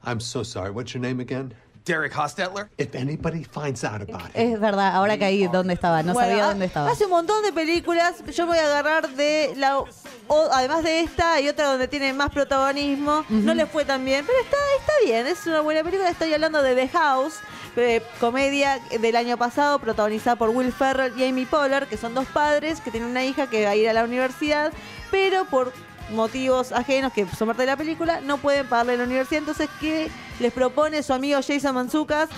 I'm 0.04 0.20
so 0.20 0.42
sorry. 0.42 0.70
What's 0.70 0.92
your 0.94 1.00
name 1.02 1.20
again? 1.20 1.54
Derek 1.84 2.12
Hostetler? 2.14 2.68
If 2.78 2.94
anybody 2.94 3.44
finds 3.44 3.84
out 3.84 4.00
about 4.00 4.30
it, 4.30 4.36
Es 4.36 4.58
verdad, 4.58 4.94
ahora 4.94 5.18
caí 5.18 5.46
dónde 5.48 5.74
estaba, 5.74 6.02
no 6.02 6.14
Bueno, 6.14 6.28
sabía 6.30 6.46
dónde 6.46 6.64
estaba. 6.64 6.90
Hace 6.90 7.04
un 7.04 7.10
montón 7.10 7.42
de 7.42 7.52
películas. 7.52 8.24
Yo 8.34 8.46
voy 8.46 8.56
a 8.56 8.64
agarrar 8.64 9.10
de 9.10 9.52
la. 9.56 9.80
o- 9.80 10.48
además 10.52 10.82
de 10.82 11.00
esta, 11.00 11.34
hay 11.34 11.48
otra 11.48 11.66
donde 11.66 11.86
tiene 11.88 12.12
más 12.14 12.30
protagonismo. 12.30 13.24
No 13.28 13.52
le 13.54 13.66
fue 13.66 13.84
tan 13.84 14.02
bien, 14.04 14.24
pero 14.24 14.38
está, 14.40 14.56
está 14.80 14.92
bien. 15.04 15.26
Es 15.26 15.46
una 15.46 15.60
buena 15.60 15.82
película. 15.84 16.08
Estoy 16.08 16.32
hablando 16.32 16.62
de 16.62 16.74
The 16.74 16.88
House. 16.88 17.34
Eh, 17.76 18.02
comedia 18.20 18.80
del 19.00 19.16
año 19.16 19.36
pasado 19.36 19.78
protagonizada 19.78 20.36
por 20.36 20.50
Will 20.50 20.72
Ferrell 20.72 21.12
y 21.18 21.24
Amy 21.24 21.46
Poehler 21.46 21.86
que 21.86 21.96
son 21.96 22.14
dos 22.14 22.26
padres 22.26 22.80
que 22.80 22.90
tienen 22.90 23.10
una 23.10 23.24
hija 23.24 23.48
que 23.48 23.64
va 23.64 23.70
a 23.70 23.76
ir 23.76 23.88
a 23.88 23.92
la 23.92 24.04
universidad 24.04 24.72
pero 25.10 25.44
por 25.46 25.72
motivos 26.10 26.72
ajenos 26.72 27.12
que 27.12 27.26
son 27.26 27.48
parte 27.48 27.62
de 27.62 27.66
la 27.66 27.76
película, 27.76 28.20
no 28.20 28.38
pueden 28.38 28.66
pagarle 28.66 28.96
la 28.96 29.04
universidad. 29.04 29.40
Entonces, 29.40 29.68
¿qué 29.80 30.10
les 30.40 30.52
propone 30.52 31.02
su 31.02 31.12
amigo 31.12 31.40
Jason 31.46 31.74
Manzucas? 31.74 32.28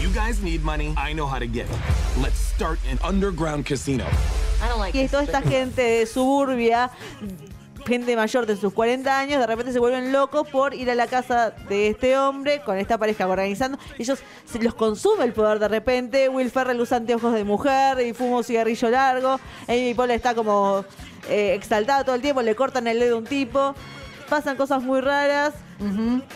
You 0.00 0.10
guys 0.10 0.40
need 0.40 0.62
money. 0.62 0.94
I 0.96 1.12
know 1.12 1.26
how 1.26 1.38
to 1.38 1.46
get 1.46 1.66
it. 1.66 2.22
Let's 2.22 2.38
start 2.38 2.78
an 2.90 2.98
underground 3.06 3.66
casino. 3.66 4.04
que 4.92 5.04
es 5.04 5.10
toda 5.10 5.24
esta 5.24 5.42
gente 5.42 5.82
de 5.82 6.06
suburbia, 6.06 6.90
gente 7.86 8.16
mayor 8.16 8.46
de 8.46 8.56
sus 8.56 8.72
40 8.72 9.18
años, 9.18 9.40
de 9.40 9.46
repente 9.46 9.72
se 9.72 9.78
vuelven 9.78 10.12
locos 10.12 10.48
por 10.48 10.74
ir 10.74 10.90
a 10.90 10.94
la 10.94 11.06
casa 11.06 11.50
de 11.50 11.88
este 11.88 12.18
hombre 12.18 12.60
con 12.64 12.76
esta 12.76 12.98
pareja 12.98 13.26
organizando. 13.26 13.78
Ellos 13.98 14.18
se 14.44 14.58
los 14.62 14.74
consume 14.74 15.24
el 15.24 15.32
poder 15.32 15.58
de 15.58 15.68
repente. 15.68 16.28
Will 16.28 16.50
Ferrell 16.50 16.80
usa 16.80 16.98
anteojos 16.98 17.32
de 17.34 17.44
mujer 17.44 18.00
y 18.00 18.12
fuma 18.12 18.38
un 18.38 18.44
cigarrillo 18.44 18.90
largo. 18.90 19.40
Amy 19.68 19.94
Poehler 19.94 20.16
está 20.16 20.34
como 20.34 20.84
eh, 21.28 21.54
exaltada 21.54 22.04
todo 22.04 22.14
el 22.14 22.22
tiempo, 22.22 22.42
le 22.42 22.54
cortan 22.54 22.86
el 22.86 22.98
dedo 22.98 23.16
a 23.16 23.18
un 23.18 23.24
tipo. 23.24 23.74
Pasan 24.28 24.56
cosas 24.56 24.82
muy 24.82 25.00
raras. 25.00 25.54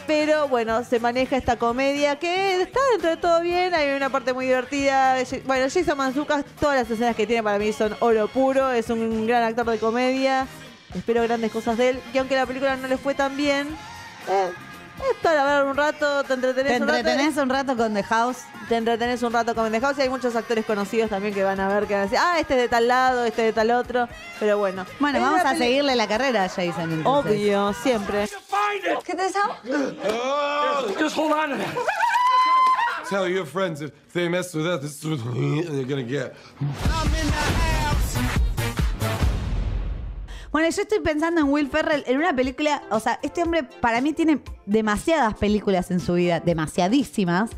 Pero 0.06 0.48
bueno, 0.48 0.84
se 0.84 1.00
maneja 1.00 1.36
esta 1.36 1.56
comedia 1.56 2.18
que 2.18 2.60
está 2.60 2.78
dentro 2.92 3.10
de 3.10 3.16
todo 3.16 3.40
bien. 3.40 3.74
Hay 3.74 3.96
una 3.96 4.10
parte 4.10 4.32
muy 4.32 4.46
divertida. 4.46 5.16
Bueno, 5.46 5.66
Jason 5.72 5.96
Manzucas, 5.96 6.44
todas 6.60 6.76
las 6.76 6.90
escenas 6.90 7.16
que 7.16 7.26
tiene 7.26 7.42
para 7.42 7.58
mí 7.58 7.72
son 7.72 7.96
oro 8.00 8.28
puro. 8.28 8.70
Es 8.70 8.90
un 8.90 9.26
gran 9.26 9.42
actor 9.42 9.68
de 9.68 9.78
comedia. 9.78 10.46
Espero 10.94 11.22
grandes 11.22 11.50
cosas 11.52 11.76
de 11.78 11.90
él. 11.90 12.00
Que 12.12 12.18
aunque 12.18 12.36
la 12.36 12.46
película 12.46 12.76
no 12.76 12.88
le 12.88 12.96
fue 12.98 13.14
tan 13.14 13.36
bien, 13.36 13.68
eh, 14.28 14.50
es 15.10 15.16
para 15.22 15.44
ver 15.44 15.64
un 15.64 15.76
rato, 15.76 16.24
te 16.24 16.34
entretenés, 16.34 16.72
Te 16.76 16.82
un 16.82 16.88
rato. 16.88 16.98
entretenés 16.98 17.36
un 17.36 17.48
rato 17.48 17.76
con 17.76 17.94
The 17.94 18.02
House. 18.02 18.36
Te 18.68 18.76
entretenés 18.76 19.22
un 19.22 19.32
rato 19.32 19.54
con 19.54 19.70
The 19.72 19.80
House 19.80 19.98
y 19.98 20.02
hay 20.02 20.08
muchos 20.08 20.36
actores 20.36 20.64
conocidos 20.66 21.10
también 21.10 21.32
que 21.34 21.42
van 21.42 21.58
a 21.58 21.68
ver 21.68 21.86
que 21.86 21.94
van 21.94 22.02
a 22.02 22.04
decir, 22.04 22.18
ah, 22.20 22.38
este 22.38 22.54
es 22.54 22.60
de 22.60 22.68
tal 22.68 22.86
lado, 22.88 23.24
este 23.24 23.42
es 23.42 23.46
de 23.48 23.52
tal 23.52 23.70
otro. 23.70 24.08
Pero 24.38 24.58
bueno. 24.58 24.84
Bueno, 24.98 25.18
Es 25.18 25.24
vamos 25.24 25.44
a 25.44 25.56
seguirle 25.56 25.96
la 25.96 26.06
carrera 26.06 26.44
a 26.44 26.48
Jason. 26.48 26.92
entonces. 26.92 27.06
Obvio, 27.06 27.72
siempre. 27.82 28.26
This 28.26 29.34
help? 29.34 29.54
Oh, 30.08 30.86
just 30.98 31.16
hold 31.16 31.32
on 31.32 31.58
that. 31.58 31.66
Tell 33.08 33.26
your 33.28 33.44
friends 33.44 33.80
if 33.82 33.90
they 34.12 34.28
mess 34.28 34.54
with 34.54 34.66
us, 34.66 34.80
this 34.82 35.02
is 35.02 35.04
what 35.04 35.34
they're 35.34 35.84
gonna 35.84 36.02
get. 36.02 36.34
Bueno, 40.52 40.68
yo 40.68 40.82
estoy 40.82 40.98
pensando 40.98 41.40
en 41.40 41.48
Will 41.48 41.68
Ferrell 41.68 42.02
en 42.06 42.18
una 42.18 42.34
película, 42.34 42.82
o 42.90 42.98
sea, 42.98 43.20
este 43.22 43.42
hombre 43.42 43.62
para 43.62 44.00
mí 44.00 44.12
tiene 44.12 44.40
demasiadas 44.66 45.34
películas 45.34 45.92
en 45.92 46.00
su 46.00 46.14
vida, 46.14 46.40
demasiadísimas, 46.40 47.50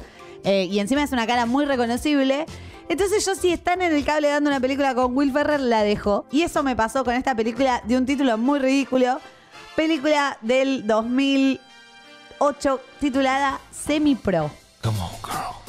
eh, 0.44 0.64
y 0.64 0.78
encima 0.78 1.02
es 1.02 1.10
una 1.10 1.26
cara 1.26 1.46
muy 1.46 1.64
reconocible. 1.64 2.44
Entonces 2.90 3.24
yo 3.24 3.34
si 3.34 3.50
están 3.50 3.80
en 3.80 3.94
el 3.94 4.04
cable 4.04 4.28
dando 4.28 4.50
una 4.50 4.60
película 4.60 4.94
con 4.94 5.16
Will 5.16 5.32
Ferrell, 5.32 5.70
la 5.70 5.82
dejo. 5.82 6.26
Y 6.30 6.42
eso 6.42 6.62
me 6.62 6.76
pasó 6.76 7.02
con 7.02 7.14
esta 7.14 7.34
película 7.34 7.82
de 7.86 7.96
un 7.96 8.04
título 8.04 8.36
muy 8.36 8.58
ridículo, 8.58 9.20
película 9.74 10.36
del 10.42 10.86
2008 10.86 12.80
titulada 13.00 13.58
Semi 13.70 14.16
Pro. 14.16 14.50
Come 14.82 14.98
on, 14.98 15.10
girl. 15.22 15.61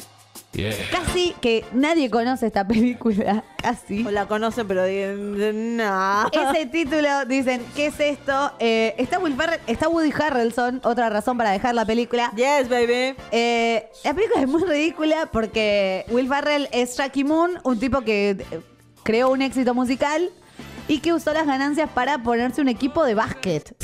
Yeah. 0.54 0.72
Casi 0.92 1.34
que 1.40 1.64
nadie 1.72 2.08
conoce 2.10 2.46
esta 2.46 2.66
película, 2.66 3.42
casi. 3.62 4.06
O 4.06 4.10
la 4.10 4.26
conocen, 4.26 4.68
pero 4.68 4.84
digan, 4.84 5.76
no. 5.76 6.28
Ese 6.30 6.66
título, 6.66 7.24
dicen, 7.26 7.60
¿qué 7.74 7.86
es 7.86 7.98
esto? 7.98 8.52
Eh, 8.60 8.94
está 8.98 9.18
Will 9.18 9.34
Ferrell, 9.34 9.60
está 9.66 9.88
Woody 9.88 10.12
Harrelson, 10.12 10.80
otra 10.84 11.10
razón 11.10 11.36
para 11.36 11.50
dejar 11.50 11.74
la 11.74 11.84
película. 11.84 12.30
Yes, 12.36 12.68
baby. 12.68 13.16
Eh, 13.32 13.88
la 14.04 14.14
película 14.14 14.42
es 14.42 14.48
muy 14.48 14.62
ridícula 14.62 15.28
porque 15.32 16.04
Will 16.08 16.28
Ferrell 16.28 16.68
es 16.70 16.96
Jackie 16.96 17.24
Moon, 17.24 17.58
un 17.64 17.78
tipo 17.80 18.02
que 18.02 18.30
eh, 18.30 18.60
creó 19.02 19.30
un 19.30 19.42
éxito 19.42 19.74
musical 19.74 20.30
y 20.86 20.98
que 20.98 21.12
usó 21.12 21.32
las 21.32 21.46
ganancias 21.46 21.90
para 21.90 22.22
ponerse 22.22 22.60
un 22.60 22.68
equipo 22.68 23.04
de 23.04 23.14
básquet. 23.14 23.74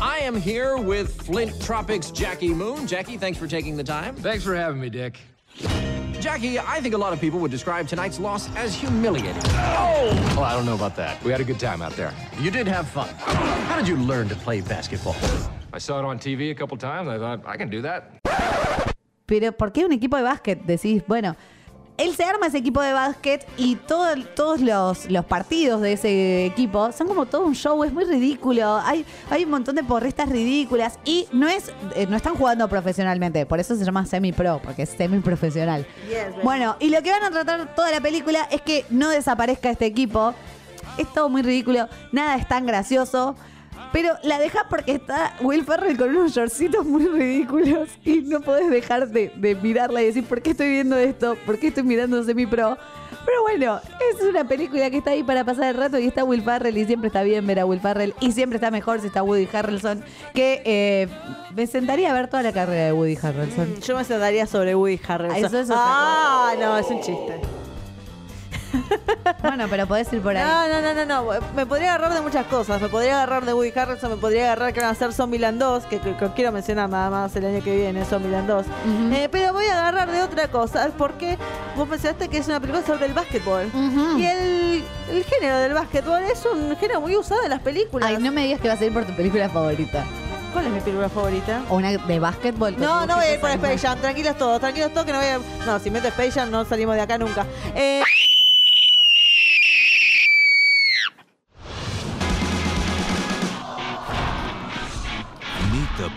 I 0.00 0.24
am 0.26 0.36
here 0.36 0.76
with 0.76 1.08
Flint 1.08 1.58
Tropics 1.60 2.12
Jackie 2.12 2.54
Moon. 2.54 2.86
Jackie, 2.86 3.16
thanks 3.16 3.38
for 3.38 3.48
taking 3.48 3.76
the 3.76 3.84
time. 3.84 4.14
Thanks 4.16 4.44
for 4.44 4.54
having 4.54 4.80
me, 4.80 4.90
Dick. 4.90 5.18
Jackie, 6.22 6.56
I 6.56 6.80
think 6.80 6.94
a 6.94 6.98
lot 6.98 7.12
of 7.12 7.20
people 7.20 7.40
would 7.40 7.50
describe 7.50 7.88
tonight's 7.88 8.20
loss 8.20 8.48
as 8.54 8.76
humiliating. 8.76 9.42
Oh, 9.44 10.40
I 10.40 10.54
don't 10.54 10.64
know 10.64 10.76
about 10.76 10.94
that. 10.94 11.20
We 11.24 11.32
had 11.32 11.40
a 11.40 11.44
good 11.44 11.58
time 11.58 11.82
out 11.82 11.96
there. 11.96 12.14
You 12.38 12.52
did 12.52 12.68
have 12.68 12.86
fun. 12.86 13.08
How 13.66 13.76
did 13.76 13.88
you 13.88 13.96
learn 13.96 14.28
to 14.28 14.36
play 14.36 14.60
basketball? 14.60 15.16
I 15.72 15.78
saw 15.78 15.98
it 15.98 16.04
on 16.04 16.20
TV 16.20 16.52
a 16.52 16.54
couple 16.54 16.76
times. 16.76 17.08
I 17.08 17.18
thought, 17.18 17.42
I 17.44 17.56
can 17.56 17.68
do 17.68 17.82
that. 17.82 18.20
Pero 19.26 19.50
¿por 19.50 19.72
qué 19.72 19.84
un 19.84 19.90
equipo 19.90 20.16
de 20.16 20.22
básquet? 20.22 20.64
Decís, 20.64 21.02
bueno, 21.08 21.34
él 21.98 22.16
se 22.16 22.24
arma 22.24 22.46
ese 22.46 22.58
equipo 22.58 22.80
de 22.80 22.92
básquet 22.92 23.46
y 23.56 23.76
todo- 23.76 24.14
todos 24.34 24.60
los, 24.60 25.10
los 25.10 25.24
partidos 25.24 25.80
de 25.82 25.92
ese 25.92 26.46
equipo 26.46 26.90
son 26.92 27.06
como 27.06 27.26
todo 27.26 27.44
un 27.44 27.54
show, 27.54 27.84
es 27.84 27.92
muy 27.92 28.04
ridículo. 28.04 28.76
Hay, 28.84 29.04
hay 29.30 29.44
un 29.44 29.50
montón 29.50 29.74
de 29.76 29.84
porristas 29.84 30.28
ridículas 30.28 30.98
y 31.04 31.26
no 31.32 31.48
es 31.48 31.70
eh, 31.94 32.06
no 32.08 32.16
están 32.16 32.34
jugando 32.34 32.68
profesionalmente, 32.68 33.46
por 33.46 33.60
eso 33.60 33.76
se 33.76 33.84
llama 33.84 34.06
semi-pro, 34.06 34.60
porque 34.64 34.82
es 34.82 34.90
semi-profesional. 34.90 35.86
Yes. 36.08 36.42
Bueno, 36.42 36.76
y 36.80 36.88
lo 36.90 37.02
que 37.02 37.10
van 37.10 37.22
a 37.24 37.30
tratar 37.30 37.74
toda 37.74 37.90
la 37.90 38.00
película 38.00 38.48
es 38.50 38.60
que 38.62 38.84
no 38.90 39.08
desaparezca 39.10 39.70
este 39.70 39.86
equipo. 39.86 40.34
Es 40.98 41.10
todo 41.14 41.28
muy 41.28 41.42
ridículo, 41.42 41.88
nada 42.10 42.36
es 42.36 42.46
tan 42.48 42.66
gracioso. 42.66 43.34
Pero 43.92 44.14
la 44.22 44.38
dejas 44.38 44.64
porque 44.68 44.92
está 44.92 45.36
Will 45.40 45.64
Ferrell 45.64 45.96
con 45.96 46.10
unos 46.10 46.32
shortcitos 46.32 46.84
muy 46.84 47.06
ridículos 47.06 47.88
y 48.04 48.20
no 48.20 48.40
podés 48.40 48.70
dejar 48.70 49.08
de, 49.08 49.32
de 49.36 49.54
mirarla 49.54 50.02
y 50.02 50.06
decir, 50.06 50.24
¿por 50.24 50.42
qué 50.42 50.50
estoy 50.50 50.70
viendo 50.70 50.96
esto? 50.96 51.36
¿Por 51.46 51.58
qué 51.58 51.68
estoy 51.68 51.82
mirando 51.82 52.22
Semi 52.22 52.46
Pro? 52.46 52.76
Pero 53.24 53.42
bueno, 53.42 53.80
es 54.10 54.22
una 54.22 54.44
película 54.44 54.90
que 54.90 54.98
está 54.98 55.10
ahí 55.10 55.22
para 55.22 55.44
pasar 55.44 55.66
el 55.66 55.76
rato 55.76 55.98
y 55.98 56.06
está 56.06 56.24
Will 56.24 56.42
Ferrell 56.42 56.76
y 56.76 56.84
siempre 56.86 57.08
está 57.08 57.22
bien 57.22 57.46
ver 57.46 57.60
a 57.60 57.66
Will 57.66 57.80
Ferrell 57.80 58.14
y 58.20 58.32
siempre 58.32 58.56
está 58.56 58.70
mejor 58.70 59.00
si 59.00 59.06
está 59.06 59.22
Woody 59.22 59.48
Harrelson, 59.52 60.02
que 60.34 60.62
eh, 60.64 61.08
me 61.54 61.66
sentaría 61.66 62.10
a 62.10 62.14
ver 62.14 62.28
toda 62.28 62.42
la 62.42 62.52
carrera 62.52 62.86
de 62.86 62.92
Woody 62.92 63.18
Harrelson. 63.20 63.80
Yo 63.80 63.96
me 63.96 64.04
sentaría 64.04 64.46
sobre 64.46 64.74
Woody 64.74 65.00
Harrelson. 65.06 65.54
Eso 65.54 65.74
ah, 65.76 66.54
no, 66.58 66.78
es 66.78 66.86
un 66.88 67.00
chiste. 67.00 67.61
Bueno, 69.42 69.66
pero 69.68 69.86
podés 69.86 70.12
ir 70.12 70.20
por 70.22 70.36
ahí. 70.36 70.44
No, 70.44 70.68
no, 70.68 70.80
no, 70.80 70.94
no, 71.04 71.24
no. 71.24 71.40
Me 71.56 71.66
podría 71.66 71.94
agarrar 71.94 72.14
de 72.14 72.20
muchas 72.20 72.46
cosas. 72.46 72.80
Me 72.80 72.88
podría 72.88 73.14
agarrar 73.16 73.44
de 73.44 73.52
Woody 73.54 73.72
Harrelson, 73.76 74.10
me 74.10 74.16
podría 74.16 74.44
agarrar 74.44 74.72
que 74.72 74.80
van 74.80 74.90
a 74.90 74.92
hacer 74.92 75.12
Zombieland 75.12 75.58
2, 75.58 75.84
que, 75.86 75.98
que- 75.98 76.16
que 76.16 76.28
quiero 76.34 76.52
mencionar 76.52 76.88
nada 76.88 77.10
más 77.10 77.34
el 77.36 77.46
año 77.46 77.62
que 77.62 77.74
viene, 77.74 78.04
Zombieland 78.04 78.48
2. 78.48 78.66
Eh, 79.12 79.28
pero 79.32 79.52
voy 79.52 79.66
a 79.66 79.72
agarrar 79.88 80.10
de 80.10 80.22
otra 80.22 80.48
cosa, 80.48 80.88
porque 80.96 81.36
vos 81.76 81.88
mencionaste 81.88 82.28
que 82.28 82.38
es 82.38 82.46
una 82.46 82.60
película 82.60 82.84
sobre 82.86 83.06
el 83.06 83.14
básquetbol. 83.14 83.70
Y 84.18 84.26
el, 84.26 84.84
el 85.10 85.24
género 85.24 85.58
del 85.58 85.74
básquetbol 85.74 86.22
es 86.22 86.44
un 86.46 86.76
género 86.76 87.00
muy 87.00 87.16
usado 87.16 87.42
en 87.42 87.50
las 87.50 87.60
películas. 87.60 88.08
Ay, 88.08 88.18
no 88.22 88.30
me 88.30 88.44
digas 88.44 88.60
que 88.60 88.68
vas 88.68 88.80
a 88.80 88.84
ir 88.84 88.92
por 88.92 89.04
tu 89.04 89.14
película 89.16 89.48
favorita. 89.48 90.04
¿Cuál 90.52 90.66
es 90.66 90.72
mi 90.72 90.80
película 90.80 91.08
favorita? 91.08 91.62
O 91.70 91.76
una 91.76 91.90
de 91.92 92.18
básquetbol. 92.20 92.76
No, 92.78 93.06
no 93.06 93.16
voy 93.16 93.24
a 93.24 93.34
ir 93.34 93.40
por 93.40 93.48
Space 93.50 93.78
Jam, 93.78 93.98
tranquilos 93.98 94.36
todos, 94.36 94.60
tranquilos 94.60 94.90
todos 94.92 95.06
que 95.06 95.12
no 95.12 95.18
voy 95.18 95.26
a... 95.28 95.38
No, 95.64 95.78
si 95.78 95.90
meto 95.90 96.08
Space 96.08 96.32
Jam 96.32 96.50
no 96.50 96.66
salimos 96.66 96.94
de 96.94 97.00
acá 97.00 97.16
nunca. 97.16 97.46
Eh, 97.74 98.02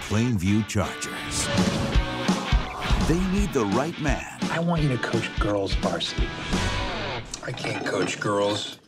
Plainview 0.09 0.65
Chargers. 0.67 1.47
They 3.07 3.19
need 3.31 3.51
the 3.53 3.65
right 3.75 3.97
man. 4.00 4.24
I 4.51 4.59
want 4.59 4.81
you 4.83 4.89
to 4.89 4.97
coach 4.97 5.29
girls 5.39 5.74
varsity. 5.75 6.27
I 7.45 7.51
can't 7.51 7.85
coach 7.85 8.19
girls. 8.19 8.79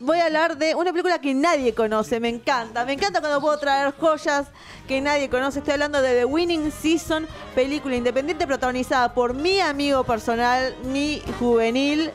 voy 0.00 0.18
a 0.18 0.26
hablar 0.26 0.58
de 0.58 0.74
una 0.74 0.92
película 0.92 1.18
que 1.20 1.34
nadie 1.34 1.74
conoce, 1.74 2.20
me 2.20 2.28
encanta. 2.28 2.84
Me 2.84 2.92
encanta 2.92 3.20
cuando 3.20 3.40
puedo 3.40 3.58
traer 3.58 3.92
joyas 3.98 4.46
que 4.86 5.00
nadie 5.00 5.28
conoce. 5.28 5.58
Estoy 5.60 5.74
hablando 5.74 6.00
de 6.02 6.14
The 6.14 6.24
Winning 6.24 6.70
Season, 6.70 7.26
película 7.54 7.96
independiente 7.96 8.46
protagonizada 8.46 9.12
por 9.14 9.34
mi 9.34 9.60
amigo 9.60 10.04
personal, 10.04 10.74
mi 10.84 11.22
juvenil, 11.38 12.10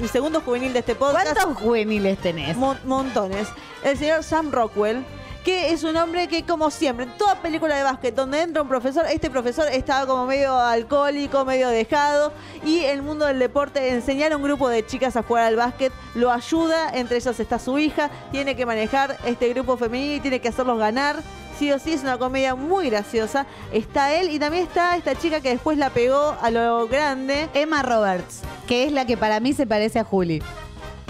mi 0.00 0.08
segundo 0.08 0.40
juvenil 0.40 0.72
de 0.72 0.80
este 0.80 0.94
podcast. 0.94 1.32
¿Cuántos 1.34 1.62
juveniles 1.62 2.18
tenés? 2.18 2.56
Mon- 2.56 2.78
montones. 2.84 3.48
El 3.84 3.96
señor 3.98 4.22
Sam 4.24 4.50
Rockwell, 4.50 5.04
que 5.46 5.70
es 5.70 5.84
un 5.84 5.96
hombre 5.96 6.26
que, 6.26 6.42
como 6.42 6.72
siempre, 6.72 7.04
en 7.04 7.16
toda 7.16 7.36
película 7.36 7.76
de 7.76 7.84
básquet 7.84 8.12
donde 8.12 8.42
entra 8.42 8.62
un 8.62 8.68
profesor, 8.68 9.06
este 9.08 9.30
profesor 9.30 9.68
estaba 9.68 10.04
como 10.04 10.26
medio 10.26 10.58
alcohólico, 10.58 11.44
medio 11.44 11.68
dejado, 11.68 12.32
y 12.64 12.80
el 12.80 13.00
mundo 13.00 13.26
del 13.26 13.38
deporte, 13.38 13.90
enseñar 13.90 14.32
a 14.32 14.38
un 14.38 14.42
grupo 14.42 14.68
de 14.68 14.84
chicas 14.84 15.14
a 15.14 15.22
jugar 15.22 15.44
al 15.44 15.54
básquet, 15.54 15.92
lo 16.16 16.32
ayuda, 16.32 16.90
entre 16.92 17.18
ellas 17.18 17.38
está 17.38 17.60
su 17.60 17.78
hija, 17.78 18.10
tiene 18.32 18.56
que 18.56 18.66
manejar 18.66 19.18
este 19.24 19.48
grupo 19.50 19.76
femenino 19.76 20.14
y 20.14 20.20
tiene 20.20 20.40
que 20.40 20.48
hacerlos 20.48 20.80
ganar. 20.80 21.22
Sí 21.60 21.70
o 21.70 21.78
sí, 21.78 21.92
es 21.92 22.02
una 22.02 22.18
comedia 22.18 22.56
muy 22.56 22.90
graciosa. 22.90 23.46
Está 23.72 24.14
él 24.14 24.30
y 24.30 24.40
también 24.40 24.64
está 24.64 24.96
esta 24.96 25.14
chica 25.14 25.40
que 25.40 25.50
después 25.50 25.78
la 25.78 25.90
pegó 25.90 26.36
a 26.42 26.50
lo 26.50 26.88
grande. 26.88 27.48
Emma 27.54 27.84
Roberts, 27.84 28.40
que 28.66 28.84
es 28.84 28.90
la 28.90 29.06
que 29.06 29.16
para 29.16 29.38
mí 29.38 29.52
se 29.52 29.64
parece 29.64 30.00
a 30.00 30.04
Juli. 30.04 30.42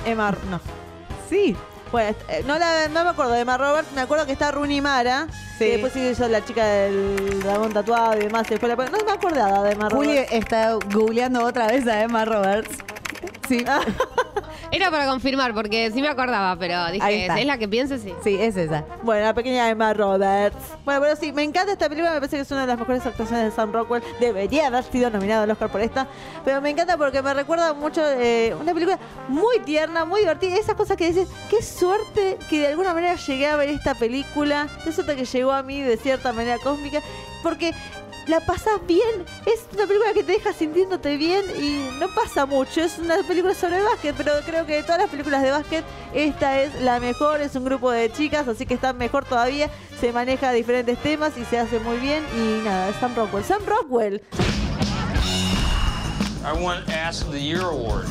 Emma, 0.04 0.36
no. 0.50 0.60
Sí. 1.30 1.56
Bueno, 1.92 2.16
eh, 2.28 2.42
no, 2.46 2.58
la- 2.58 2.88
no 2.88 3.04
me 3.04 3.10
acuerdo 3.10 3.32
de 3.32 3.40
Emma 3.40 3.56
Roberts, 3.56 3.90
me 3.94 4.00
acuerdo 4.00 4.26
que 4.26 4.32
está 4.32 4.50
Rooney 4.50 4.80
Mara, 4.80 5.26
que 5.58 5.72
después 5.72 5.92
sí 5.92 6.00
hizo 6.00 6.26
la 6.28 6.44
chica 6.44 6.64
del 6.64 7.40
dragón 7.42 7.72
tatuado 7.72 8.16
y 8.16 8.20
demás, 8.24 8.46
después 8.48 8.76
la- 8.76 8.84
no 8.86 8.98
me 9.04 9.12
acordaba 9.12 9.62
de 9.62 9.72
Emma 9.72 9.88
Juli 9.90 10.08
Roberts. 10.08 10.32
está 10.32 10.72
googleando 10.92 11.44
otra 11.44 11.68
vez 11.68 11.86
a 11.86 12.02
Emma 12.02 12.24
Roberts. 12.24 12.76
Sí. 13.48 13.64
Era 14.72 14.90
para 14.90 15.06
confirmar, 15.06 15.54
porque 15.54 15.90
sí 15.92 16.02
me 16.02 16.08
acordaba, 16.08 16.56
pero 16.56 16.76
Ahí 16.76 16.94
dije, 16.94 17.22
está. 17.22 17.34
si 17.34 17.40
es 17.42 17.46
la 17.46 17.58
que 17.58 17.68
pienso, 17.68 17.96
sí. 17.98 18.12
Sí, 18.24 18.36
es 18.40 18.56
esa. 18.56 18.84
Bueno, 19.02 19.24
la 19.24 19.34
pequeña 19.34 19.68
Emma 19.70 19.94
Roberts. 19.94 20.56
Bueno, 20.84 21.00
pero 21.02 21.16
sí, 21.16 21.32
me 21.32 21.44
encanta 21.44 21.72
esta 21.72 21.88
película, 21.88 22.10
me 22.12 22.16
parece 22.18 22.36
que 22.36 22.42
es 22.42 22.50
una 22.50 22.62
de 22.62 22.66
las 22.68 22.78
mejores 22.78 23.06
actuaciones 23.06 23.44
de 23.46 23.50
Sam 23.52 23.72
Rockwell. 23.72 24.02
Debería 24.18 24.66
haber 24.66 24.82
sido 24.84 25.08
nominado 25.10 25.44
al 25.44 25.50
Oscar 25.50 25.70
por 25.70 25.80
esta, 25.80 26.08
pero 26.44 26.60
me 26.60 26.70
encanta 26.70 26.96
porque 26.96 27.22
me 27.22 27.32
recuerda 27.32 27.74
mucho 27.74 28.02
eh, 28.04 28.54
una 28.60 28.72
película 28.74 28.98
muy 29.28 29.60
tierna, 29.60 30.04
muy 30.04 30.20
divertida. 30.20 30.56
Esas 30.56 30.74
cosas 30.74 30.96
que 30.96 31.06
dices, 31.06 31.28
qué 31.48 31.62
suerte 31.62 32.36
que 32.50 32.60
de 32.60 32.66
alguna 32.68 32.92
manera 32.92 33.14
llegué 33.14 33.46
a 33.46 33.56
ver 33.56 33.68
esta 33.68 33.94
película, 33.94 34.68
qué 34.84 34.92
suerte 34.92 35.14
que 35.16 35.24
llegó 35.24 35.52
a 35.52 35.62
mí 35.62 35.80
de 35.80 35.96
cierta 35.96 36.32
manera 36.32 36.58
cósmica, 36.58 37.00
porque 37.42 37.72
la 38.26 38.40
pasas 38.40 38.84
bien. 38.86 39.24
Es 39.44 39.66
una 39.72 39.86
película 39.86 40.12
que 40.12 40.22
te 40.22 40.32
deja 40.32 40.52
sintiéndote 40.52 41.16
bien 41.16 41.44
y 41.58 41.88
no 41.98 42.08
pasa 42.14 42.46
mucho. 42.46 42.82
Es 42.82 42.98
una 42.98 43.16
película 43.22 43.54
sobre 43.54 43.82
básquet, 43.82 44.14
pero 44.16 44.32
creo 44.44 44.66
que 44.66 44.74
de 44.76 44.82
todas 44.82 45.00
las 45.00 45.10
películas 45.10 45.42
de 45.42 45.50
básquet, 45.50 45.84
esta 46.14 46.60
es 46.60 46.74
la 46.82 47.00
mejor. 47.00 47.40
Es 47.40 47.54
un 47.54 47.64
grupo 47.64 47.90
de 47.90 48.12
chicas, 48.12 48.48
así 48.48 48.66
que 48.66 48.74
está 48.74 48.92
mejor 48.92 49.24
todavía. 49.24 49.70
Se 50.00 50.12
maneja 50.12 50.52
diferentes 50.52 50.98
temas 51.02 51.36
y 51.36 51.44
se 51.44 51.58
hace 51.58 51.78
muy 51.78 51.98
bien. 51.98 52.24
Y 52.36 52.64
nada, 52.64 52.92
Sam 53.00 53.14
Rockwell. 53.14 53.44
Sam 53.44 53.62
Rockwell. 53.64 54.20
I 56.44 56.52
won 56.52 56.84
Ass 56.90 57.22
of 57.22 57.32
the 57.32 57.40
Year 57.40 57.62
award. 57.62 58.06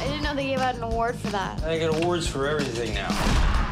I 0.00 0.06
didn't 0.06 0.22
know 0.22 0.34
they 0.34 0.46
gave 0.46 0.60
out 0.60 0.76
an 0.76 0.82
award 0.82 1.16
for 1.16 1.28
that. 1.30 1.62
I 1.64 1.78
get 1.78 1.90
awards 1.90 2.28
for 2.28 2.46
everything 2.48 2.94
now. 2.94 3.63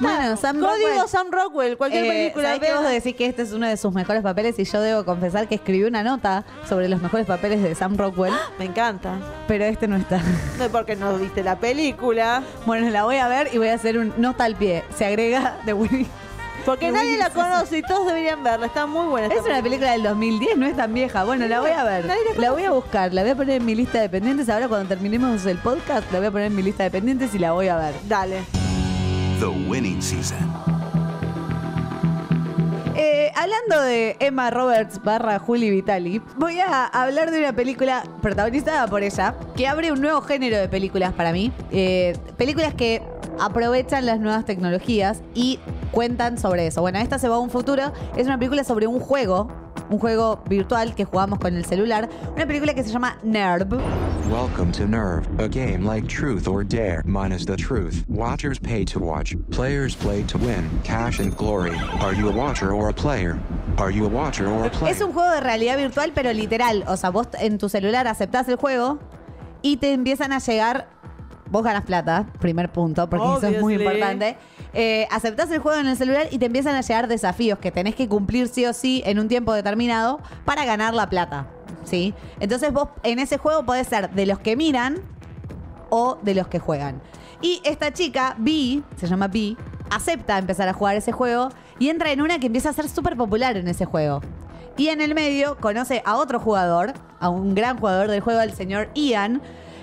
Bueno, 0.00 0.36
Sam 0.36 0.60
Código 0.60 0.88
Rockwell. 0.88 1.08
Sam 1.08 1.26
Rockwell, 1.30 1.76
cualquier 1.76 2.04
Eh, 2.04 2.08
película. 2.08 2.54
¿sabés 2.54 2.60
que 2.68 2.74
vos 2.74 2.88
decís 2.90 3.14
que 3.16 3.26
este 3.26 3.42
es 3.42 3.52
uno 3.52 3.66
de 3.66 3.76
sus 3.76 3.92
mejores 3.94 4.22
papeles 4.22 4.58
y 4.58 4.64
yo 4.64 4.80
debo 4.80 5.04
confesar 5.04 5.48
que 5.48 5.54
escribí 5.54 5.84
una 5.84 6.02
nota 6.02 6.44
sobre 6.68 6.88
los 6.88 7.00
mejores 7.00 7.26
papeles 7.26 7.62
de 7.62 7.74
Sam 7.74 7.96
Rockwell, 7.96 8.32
Me 8.58 8.64
encanta. 8.66 9.14
pero 9.46 9.64
este 9.64 9.86
no 9.88 9.96
está. 9.96 10.20
No 10.58 10.64
es 10.64 10.70
porque 10.70 10.96
no 10.96 11.16
viste 11.18 11.42
la 11.42 11.56
película. 11.58 12.42
Bueno, 12.66 12.88
la 12.90 13.04
voy 13.04 13.16
a 13.16 13.28
ver 13.28 13.50
y 13.52 13.58
voy 13.58 13.68
a 13.68 13.74
hacer 13.74 13.98
un 13.98 14.12
nota 14.16 14.44
al 14.44 14.56
pie. 14.56 14.84
Se 14.96 15.04
agrega 15.06 15.58
de 15.64 15.72
Winnie. 15.72 16.06
Porque 16.64 16.90
nadie 16.90 17.18
la 17.18 17.28
conoce 17.28 17.78
y 17.78 17.82
todos 17.82 18.06
deberían 18.06 18.42
verla. 18.42 18.64
Está 18.66 18.86
muy 18.86 19.06
buena. 19.06 19.26
esta 19.26 19.40
Es 19.40 19.44
una 19.46 19.62
película 19.62 19.92
del 19.92 20.02
2010, 20.02 20.56
no 20.56 20.64
es 20.66 20.74
tan 20.74 20.94
vieja. 20.94 21.22
Bueno, 21.24 21.46
la 21.46 21.60
voy 21.60 21.70
a 21.72 21.84
ver. 21.84 22.06
La 22.38 22.52
voy 22.52 22.64
a 22.64 22.70
buscar, 22.70 23.12
la 23.12 23.20
voy 23.20 23.32
a 23.32 23.36
poner 23.36 23.56
en 23.60 23.66
mi 23.66 23.74
lista 23.74 24.00
de 24.00 24.08
pendientes. 24.08 24.48
Ahora 24.48 24.66
cuando 24.68 24.88
terminemos 24.88 25.44
el 25.44 25.58
podcast, 25.58 26.10
la 26.10 26.20
voy 26.20 26.28
a 26.28 26.30
poner 26.30 26.46
en 26.46 26.56
mi 26.56 26.62
lista 26.62 26.84
de 26.84 26.90
pendientes 26.90 27.34
y 27.34 27.38
la 27.38 27.52
voy 27.52 27.68
a 27.68 27.76
ver. 27.76 27.92
Dale. 28.08 28.63
The 29.44 29.50
winning 29.68 30.00
season. 30.00 30.38
Eh, 32.96 33.30
hablando 33.36 33.82
de 33.82 34.16
Emma 34.18 34.50
Roberts 34.50 35.02
barra 35.04 35.38
Juli 35.38 35.68
Vitali, 35.68 36.22
voy 36.38 36.60
a 36.60 36.86
hablar 36.86 37.30
de 37.30 37.40
una 37.40 37.52
película 37.52 38.04
protagonizada 38.22 38.86
por 38.86 39.02
ella 39.02 39.34
que 39.54 39.68
abre 39.68 39.92
un 39.92 40.00
nuevo 40.00 40.22
género 40.22 40.56
de 40.56 40.66
películas 40.70 41.12
para 41.12 41.30
mí. 41.32 41.52
Eh, 41.72 42.16
películas 42.38 42.72
que 42.72 43.02
aprovechan 43.38 44.06
las 44.06 44.18
nuevas 44.18 44.46
tecnologías 44.46 45.20
y 45.34 45.58
cuentan 45.92 46.38
sobre 46.38 46.66
eso. 46.68 46.80
Bueno, 46.80 46.98
esta 47.00 47.18
se 47.18 47.28
va 47.28 47.34
a 47.34 47.40
un 47.40 47.50
futuro. 47.50 47.92
Es 48.16 48.26
una 48.26 48.38
película 48.38 48.64
sobre 48.64 48.86
un 48.86 48.98
juego, 48.98 49.48
un 49.90 49.98
juego 49.98 50.42
virtual 50.48 50.94
que 50.94 51.04
jugamos 51.04 51.38
con 51.38 51.54
el 51.56 51.64
celular. 51.64 52.08
Una 52.34 52.46
película 52.46 52.74
que 52.74 52.82
se 52.82 52.90
llama 52.90 53.16
Nerve. 53.22 53.78
Welcome 54.30 54.72
to 54.72 54.86
Nerve, 54.86 55.26
a 55.38 55.48
game 55.48 55.84
like 55.84 56.08
Truth 56.08 56.48
or 56.48 56.64
Dare, 56.64 57.02
minus 57.04 57.44
the 57.44 57.56
truth. 57.56 58.04
Watchers 58.08 58.58
pay 58.58 58.84
to 58.86 58.98
watch, 58.98 59.34
players 59.50 59.94
play 59.94 60.22
to 60.24 60.38
win, 60.38 60.68
cash 60.82 61.20
and 61.20 61.36
glory. 61.36 61.76
Are 62.00 62.14
you 62.14 62.28
a 62.28 62.32
watcher 62.32 62.72
or 62.72 62.88
a 62.88 62.92
player? 62.94 63.38
Are 63.78 63.90
you 63.90 64.06
a 64.06 64.08
watcher 64.08 64.46
or 64.48 64.66
a 64.66 64.70
player? 64.70 64.94
Es 64.94 65.02
un 65.02 65.12
juego 65.12 65.30
de 65.30 65.40
realidad 65.40 65.76
virtual, 65.76 66.12
pero 66.14 66.32
literal. 66.32 66.84
O 66.88 66.96
sea, 66.96 67.10
vos 67.10 67.28
en 67.38 67.58
tu 67.58 67.68
celular 67.68 68.06
aceptás 68.06 68.48
el 68.48 68.56
juego 68.56 68.98
y 69.62 69.76
te 69.76 69.92
empiezan 69.92 70.32
a 70.32 70.38
llegar. 70.38 70.88
Vos 71.50 71.62
ganas 71.62 71.84
plata, 71.84 72.26
primer 72.40 72.72
punto, 72.72 73.08
porque 73.08 73.26
eso 73.26 73.46
es 73.46 73.60
muy 73.62 73.74
Obviously. 73.76 73.84
importante. 73.94 74.36
Eh, 74.74 75.06
aceptás 75.10 75.50
el 75.52 75.60
juego 75.60 75.78
en 75.78 75.86
el 75.86 75.96
celular 75.96 76.26
y 76.30 76.38
te 76.38 76.46
empiezan 76.46 76.74
a 76.74 76.80
llegar 76.80 77.06
desafíos 77.06 77.58
que 77.60 77.70
tenés 77.70 77.94
que 77.94 78.08
cumplir 78.08 78.48
sí 78.48 78.66
o 78.66 78.72
sí 78.72 79.02
en 79.06 79.20
un 79.20 79.28
tiempo 79.28 79.52
determinado 79.52 80.20
para 80.44 80.64
ganar 80.64 80.94
la 80.94 81.08
plata. 81.08 81.46
¿Sí? 81.84 82.14
Entonces 82.40 82.72
vos 82.72 82.88
en 83.02 83.18
ese 83.18 83.38
juego 83.38 83.64
podés 83.64 83.86
ser 83.86 84.10
de 84.10 84.26
los 84.26 84.38
que 84.40 84.56
miran 84.56 85.00
o 85.90 86.18
de 86.22 86.34
los 86.34 86.48
que 86.48 86.58
juegan. 86.58 87.00
Y 87.40 87.60
esta 87.64 87.92
chica, 87.92 88.34
B, 88.38 88.82
se 88.96 89.06
llama 89.06 89.28
B, 89.28 89.56
acepta 89.90 90.38
empezar 90.38 90.68
a 90.68 90.72
jugar 90.72 90.96
ese 90.96 91.12
juego 91.12 91.50
y 91.78 91.88
entra 91.88 92.10
en 92.10 92.20
una 92.20 92.38
que 92.38 92.46
empieza 92.46 92.70
a 92.70 92.72
ser 92.72 92.88
súper 92.88 93.16
popular 93.16 93.56
en 93.56 93.68
ese 93.68 93.84
juego. 93.84 94.22
Y 94.76 94.88
en 94.88 95.00
el 95.00 95.14
medio 95.14 95.56
conoce 95.58 96.02
a 96.04 96.16
otro 96.16 96.40
jugador, 96.40 96.94
a 97.20 97.28
un 97.28 97.54
gran 97.54 97.78
jugador 97.78 98.08
del 98.08 98.20
juego, 98.20 98.40
el 98.40 98.52
señor 98.52 98.88
Ian, 98.94 99.40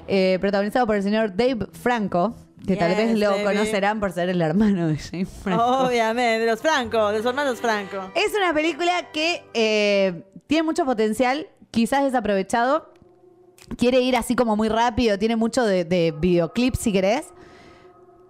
eh, 0.08 0.38
protagonizado 0.42 0.86
por 0.86 0.96
el 0.98 1.04
señor 1.04 1.36
Dave 1.36 1.68
Franco, 1.72 2.36
que 2.66 2.76
tal 2.76 2.96
vez 2.96 3.18
lo 3.18 3.32
baby. 3.32 3.44
conocerán 3.44 4.00
por 4.00 4.12
ser 4.12 4.30
el 4.30 4.42
hermano 4.42 4.88
de 4.88 4.98
James 4.98 5.30
Franco. 5.30 5.64
Obviamente, 5.64 6.40
de 6.40 6.46
los 6.46 6.62
Franco, 6.62 7.10
de 7.10 7.18
los 7.18 7.26
hermanos 7.26 7.60
Franco. 7.60 8.12
Es 8.16 8.34
una 8.36 8.54
película 8.54 9.12
que 9.12 9.44
eh, 9.54 10.24
tiene 10.48 10.64
mucho 10.64 10.86
potencial, 10.86 11.48
quizás 11.72 12.04
desaprovechado. 12.04 12.92
Quiere 13.78 14.02
ir 14.02 14.16
así 14.18 14.36
como 14.36 14.56
muy 14.56 14.70
rápido, 14.70 15.18
tiene 15.18 15.36
mucho 15.36 15.64
de, 15.64 15.86
de 15.86 16.14
videoclip 16.18 16.76
si 16.76 16.92
querés. 16.92 17.28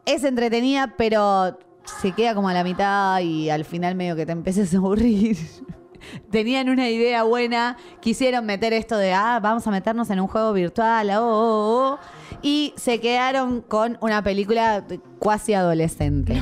Es 0.06 0.24
entretenida, 0.24 0.96
pero 0.98 1.58
se 2.02 2.12
queda 2.12 2.36
como 2.36 2.50
a 2.50 2.54
la 2.54 2.64
mitad 2.64 3.20
y 3.20 3.50
al 3.50 3.66
final 3.66 3.96
medio 3.96 4.16
que 4.16 4.26
te 4.26 4.32
empiezas 4.32 4.74
a 4.74 4.78
aburrir. 4.78 5.38
Tenían 6.32 6.70
una 6.70 6.90
idea 6.90 7.24
buena, 7.24 7.78
quisieron 8.00 8.46
meter 8.46 8.74
esto 8.74 8.98
de, 8.98 9.14
ah, 9.14 9.40
vamos 9.42 9.66
a 9.68 9.72
meternos 9.72 10.10
en 10.10 10.20
un 10.20 10.28
juego 10.28 10.52
virtual, 10.54 11.10
oh, 11.12 11.22
oh, 11.22 11.94
oh, 11.94 12.00
y 12.42 12.74
se 12.78 13.00
quedaron 13.00 13.62
con 13.62 13.98
una 14.02 14.24
película 14.24 14.84
cuasi 15.20 15.54
adolescente. 15.54 16.42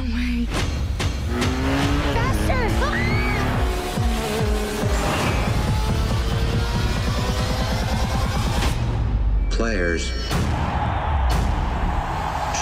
Players, 9.49 10.12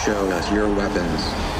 show 0.03 0.31
us 0.31 0.51
your 0.51 0.67
weapons. 0.75 1.56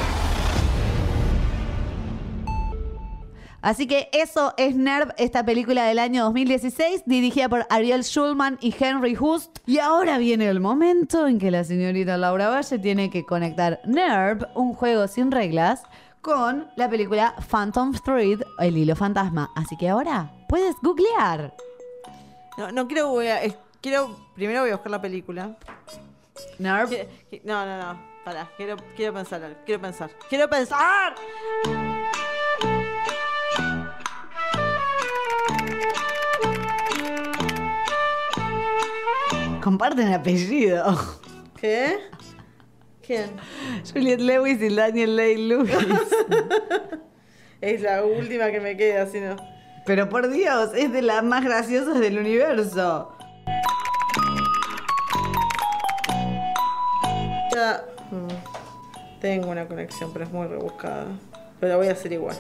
Así 3.68 3.86
que 3.86 4.08
eso 4.14 4.54
es 4.56 4.78
Nerv, 4.78 5.14
esta 5.18 5.44
película 5.44 5.84
del 5.84 6.00
año 6.00 6.24
2016, 6.24 7.04
dirigida 7.06 7.50
por 7.50 7.66
Ariel 7.70 8.02
Schulman 8.06 8.58
y 8.62 8.74
Henry 8.80 9.18
Hust. 9.20 9.58
Y 9.66 9.80
ahora 9.80 10.18
viene 10.20 10.48
el 10.48 10.62
momento 10.62 11.28
en 11.28 11.38
que 11.38 11.52
la 11.52 11.66
señorita 11.66 12.16
Laura 12.16 12.48
Valle 12.50 12.80
tiene 12.80 13.10
que 13.10 13.26
conectar 13.26 13.82
Nerv, 13.84 14.48
un 14.56 14.74
juego 14.74 15.06
sin 15.10 15.32
reglas, 15.32 15.84
con 16.22 16.70
la 16.78 16.90
película 16.90 17.36
Phantom 17.52 17.92
Thread, 18.06 18.40
el 18.60 18.78
hilo 18.78 18.96
fantasma. 18.96 19.52
Así 19.54 19.76
que 19.76 19.90
ahora 19.90 20.32
puedes 20.48 20.74
googlear. 20.82 21.54
No, 22.58 22.72
no 22.72 22.88
quiero, 22.88 23.20
es- 23.22 23.58
quiero, 23.82 24.16
primero 24.34 24.62
voy 24.62 24.70
a 24.70 24.76
buscar 24.76 24.92
la 24.92 25.02
película. 25.02 25.58
Nerv. 26.58 26.90
No, 27.44 27.66
no, 27.66 27.78
no, 27.82 28.00
pará, 28.24 28.50
quiero, 28.56 28.78
quiero 28.96 29.14
pensar, 29.14 29.58
quiero 29.66 29.82
pensar, 29.82 30.10
quiero 30.30 30.50
pensar. 30.50 31.16
Comparten 39.68 40.14
apellido. 40.14 40.98
¿Qué? 41.60 41.98
¿Quién? 43.06 43.32
Juliette 43.92 44.22
Lewis 44.22 44.62
y 44.62 44.74
Daniel 44.74 45.14
Lay 45.18 45.36
Lewis. 45.46 45.74
Es 47.60 47.82
la 47.82 48.06
última 48.06 48.50
que 48.50 48.62
me 48.62 48.78
queda, 48.78 49.08
si 49.08 49.20
no. 49.20 49.36
Pero 49.86 50.08
por 50.08 50.30
Dios, 50.30 50.70
es 50.74 50.94
de 50.94 51.02
las 51.02 51.22
más 51.22 51.44
graciosas 51.44 52.00
del 52.00 52.18
universo. 52.18 53.12
Ya. 57.54 57.84
mm, 58.12 59.20
Tengo 59.20 59.50
una 59.50 59.68
conexión, 59.68 60.14
pero 60.14 60.24
es 60.24 60.32
muy 60.32 60.48
rebuscada. 60.48 61.08
Pero 61.60 61.72
la 61.74 61.78
voy 61.78 61.88
a 61.88 61.92
hacer 61.92 62.14
igual. 62.14 62.38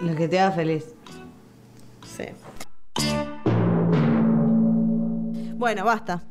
Lo 0.00 0.14
que 0.14 0.28
te 0.28 0.38
haga 0.40 0.52
feliz. 0.52 0.94
Sí. 2.04 2.24
Bueno, 5.60 5.84
basta. 5.84 6.22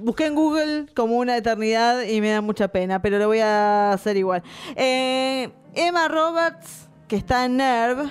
Busqué 0.00 0.26
en 0.26 0.36
Google 0.36 0.86
como 0.94 1.16
una 1.18 1.36
eternidad 1.36 2.02
y 2.04 2.20
me 2.20 2.30
da 2.30 2.40
mucha 2.40 2.68
pena, 2.68 3.02
pero 3.02 3.18
lo 3.18 3.26
voy 3.26 3.40
a 3.40 3.90
hacer 3.92 4.16
igual. 4.16 4.44
Eh, 4.76 5.48
Emma 5.74 6.06
Roberts, 6.06 6.88
que 7.08 7.16
está 7.16 7.46
en 7.46 7.56
Nerve, 7.56 8.04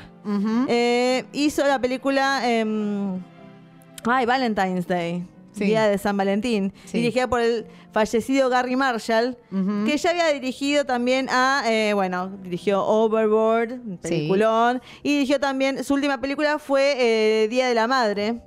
eh, 0.67 1.23
hizo 1.31 1.65
la 1.65 1.79
película 1.79 2.41
em, 2.43 3.21
ay, 4.05 4.25
Valentine's 4.25 4.85
Day. 4.85 5.25
Sí. 5.53 5.63
Día 5.63 5.87
de 5.87 5.97
San 5.97 6.17
Valentín, 6.17 6.73
Sí. 6.83 6.97
dirigida 6.97 7.29
por 7.29 7.39
el 7.39 7.65
fallecido 7.93 8.49
Gary 8.49 8.75
Marshall, 8.75 9.37
que 9.85 9.95
ya 9.97 10.09
había 10.09 10.27
dirigido 10.33 10.83
también 10.85 11.29
a, 11.31 11.63
eh, 11.67 11.93
bueno, 11.93 12.27
dirigió 12.43 12.83
Overboard, 12.85 13.69
Sí. 13.69 13.97
peliculón, 14.01 14.81
y 15.03 15.13
dirigió 15.13 15.39
también, 15.39 15.81
su 15.85 15.93
última 15.93 16.19
película 16.19 16.59
fue 16.59 16.95
eh, 17.43 17.47
Día 17.47 17.69
de 17.69 17.73
la 17.75 17.87
Madre. 17.87 18.41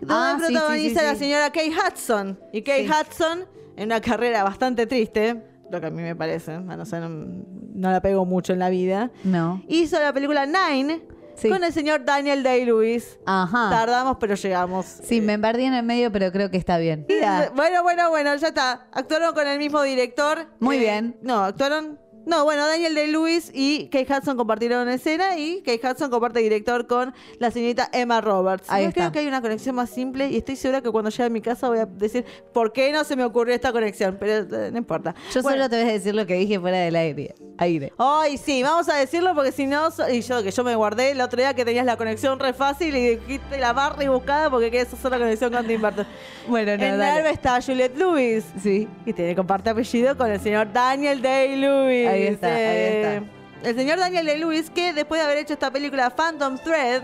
Donde 0.00 0.14
Ah, 0.14 0.36
sí, 0.38 0.46
sí, 0.46 0.52
protagoniza 0.52 1.00
sí, 1.00 1.06
la 1.06 1.14
señora 1.14 1.46
Kate 1.50 1.70
Hudson. 1.70 2.38
Y 2.52 2.62
Sí. 2.62 2.88
Hudson, 2.88 3.44
en 3.76 3.84
una 3.86 4.00
carrera 4.00 4.42
bastante 4.44 4.86
triste, 4.86 5.42
lo 5.70 5.80
que 5.80 5.86
a 5.86 5.90
mí 5.90 6.02
me 6.02 6.16
parece, 6.16 6.52
a 6.52 6.60
no, 6.60 6.84
ser, 6.86 7.02
no 7.08 7.90
la 7.90 8.00
pego 8.00 8.24
mucho 8.24 8.52
en 8.52 8.58
la 8.58 8.70
vida, 8.70 9.10
No. 9.24 9.62
hizo 9.68 9.98
la 10.00 10.12
película 10.12 10.46
Nine 10.46 11.02
Sí. 11.36 11.48
con 11.48 11.62
el 11.62 11.72
señor 11.72 12.04
Daniel 12.04 12.42
Day-Lewis. 12.42 13.16
Ajá. 13.24 13.68
Tardamos, 13.70 14.16
pero 14.18 14.34
llegamos. 14.34 14.86
Sí, 14.86 15.20
me 15.20 15.38
perdí 15.38 15.64
en 15.66 15.74
el 15.74 15.84
medio, 15.84 16.10
pero 16.10 16.32
creo 16.32 16.50
que 16.50 16.56
está 16.56 16.78
bien. 16.78 17.06
Bueno, 17.54 17.84
bueno, 17.84 18.10
bueno, 18.10 18.34
ya 18.34 18.48
está. 18.48 18.88
Actuaron 18.90 19.32
con 19.34 19.46
el 19.46 19.56
mismo 19.58 19.80
director. 19.82 20.46
Muy 20.58 20.78
Eh, 20.78 20.80
bien. 20.80 21.16
No, 21.22 21.44
actuaron. 21.44 21.96
No, 22.28 22.44
bueno, 22.44 22.66
Daniel 22.66 22.94
Day-Lewis 22.94 23.50
y 23.54 23.88
Kate 23.88 24.06
Hudson 24.12 24.36
compartieron 24.36 24.86
escena 24.90 25.38
y 25.38 25.62
Kate 25.62 25.80
Hudson 25.82 26.10
comparte 26.10 26.40
director 26.40 26.86
con 26.86 27.14
la 27.38 27.50
señorita 27.50 27.88
Emma 27.90 28.20
Roberts. 28.20 28.66
Ahí 28.68 28.82
Yo 28.82 28.88
está. 28.90 29.00
creo 29.00 29.12
que 29.12 29.18
hay 29.20 29.26
una 29.28 29.40
conexión 29.40 29.74
más 29.74 29.88
simple 29.88 30.28
y 30.28 30.36
estoy 30.36 30.56
segura 30.56 30.82
que 30.82 30.90
cuando 30.90 31.10
llegue 31.10 31.24
a 31.24 31.30
mi 31.30 31.40
casa 31.40 31.68
voy 31.68 31.78
a 31.78 31.86
decir 31.86 32.26
por 32.52 32.72
qué 32.72 32.92
no 32.92 33.02
se 33.04 33.16
me 33.16 33.24
ocurrió 33.24 33.54
esta 33.54 33.72
conexión, 33.72 34.18
pero 34.20 34.46
eh, 34.56 34.70
no 34.70 34.76
importa. 34.76 35.14
Yo 35.32 35.40
Bueno. 35.42 35.56
solo 35.56 35.70
te 35.70 35.80
voy 35.80 35.88
a 35.88 35.92
decir 35.94 36.14
lo 36.14 36.26
que 36.26 36.34
dije 36.34 36.60
fuera 36.60 36.76
del 36.80 36.96
aire. 36.96 37.34
Aire. 37.56 37.92
Ay, 37.96 38.36
sí, 38.36 38.62
vamos 38.62 38.88
a 38.90 38.96
decirlo 38.96 39.34
porque 39.34 39.50
si 39.50 39.66
no, 39.66 39.90
so- 39.90 40.08
y 40.10 40.20
yo 40.20 40.42
que 40.42 40.50
yo 40.50 40.62
me 40.64 40.76
guardé 40.76 41.12
el 41.12 41.20
otro 41.22 41.38
día 41.40 41.54
que 41.54 41.64
tenías 41.64 41.86
la 41.86 41.96
conexión 41.96 42.38
re 42.38 42.52
fácil 42.52 42.94
y 42.94 43.16
dijiste 43.16 43.58
la 43.58 43.72
más 43.72 43.96
rebuscada 43.96 44.50
porque 44.50 44.70
querés 44.70 44.92
hacer 44.92 45.10
la 45.10 45.18
conexión 45.18 45.50
con 45.50 45.66
Tim 45.66 45.80
Burton. 45.80 46.06
Bueno, 46.48 46.76
no, 46.78 46.82
en 46.82 46.98
dale. 46.98 47.28
Está 47.30 47.60
Juliette 47.60 47.96
Lewis. 47.98 48.42
Sí. 48.62 48.88
Y 49.04 49.12
tiene 49.12 49.36
comparte 49.36 49.68
apellido 49.68 50.16
con 50.16 50.30
el 50.30 50.40
señor 50.40 50.72
Daniel 50.72 51.20
Day-Lewis. 51.20 52.08
Ahí 52.18 52.26
está, 52.34 52.46
ahí 52.48 52.54
Eh, 52.56 53.22
El 53.64 53.74
señor 53.76 53.98
Daniel 53.98 54.26
Day-Lewis, 54.26 54.70
que 54.70 54.92
después 54.92 55.20
de 55.20 55.24
haber 55.26 55.38
hecho 55.38 55.52
esta 55.54 55.70
película 55.70 56.10
Phantom 56.10 56.58
Thread, 56.58 57.02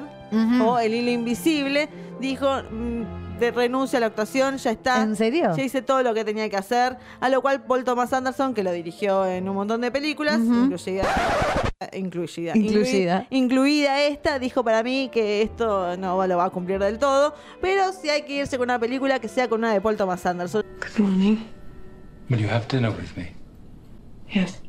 o 0.63 0.79
El 0.79 0.95
Hilo 0.95 1.11
Invisible, 1.13 1.89
dijo, 2.21 2.49
mm, 2.71 3.39
de 3.39 3.51
renuncia 3.51 3.97
a 3.97 4.01
la 4.01 4.07
actuación, 4.07 4.57
ya 4.59 4.71
está. 4.71 5.03
¿En 5.03 5.17
serio? 5.17 5.53
Ya 5.57 5.63
hice 5.65 5.83
todo 5.83 6.03
lo 6.05 6.15
que 6.15 6.25
tenía 6.25 6.49
que 6.49 6.57
hacer. 6.57 6.97
A 7.21 7.29
lo 7.29 7.41
cual 7.43 7.63
Paul 7.65 7.83
Thomas 7.85 8.13
Anderson, 8.13 8.55
que 8.55 8.63
lo 8.63 8.71
dirigió 8.73 9.27
en 9.27 9.49
un 9.49 9.57
montón 9.57 9.81
de 9.81 9.91
películas, 9.91 10.39
Ujú. 10.39 10.65
incluida, 10.65 11.05
incluida, 11.93 12.53
Incluida. 12.57 13.23
inclui- 13.23 13.27
incluida 13.31 14.01
esta, 14.03 14.39
dijo 14.39 14.63
para 14.65 14.83
mí 14.85 15.11
que 15.13 15.43
esto 15.43 15.97
no 15.97 16.25
lo 16.27 16.37
va 16.37 16.45
a 16.47 16.51
cumplir 16.51 16.79
del 16.79 16.99
todo. 16.99 17.35
Pero 17.61 17.93
si 17.93 18.09
hay 18.09 18.23
que 18.23 18.35
irse 18.37 18.57
con 18.57 18.67
una 18.67 18.79
película, 18.79 19.19
que 19.19 19.29
sea 19.29 19.49
con 19.49 19.59
una 19.61 19.73
de 19.73 19.81
Paul 19.81 19.97
Thomas 19.97 20.25
Anderson. 20.27 20.65
Good 20.97 21.05
morning. 21.05 21.37
Will 22.31 22.41
you 22.41 22.49
have 22.49 22.67
dinner 22.69 22.91
with 22.91 23.17
me? 23.17 23.35
Yes. 24.33 24.61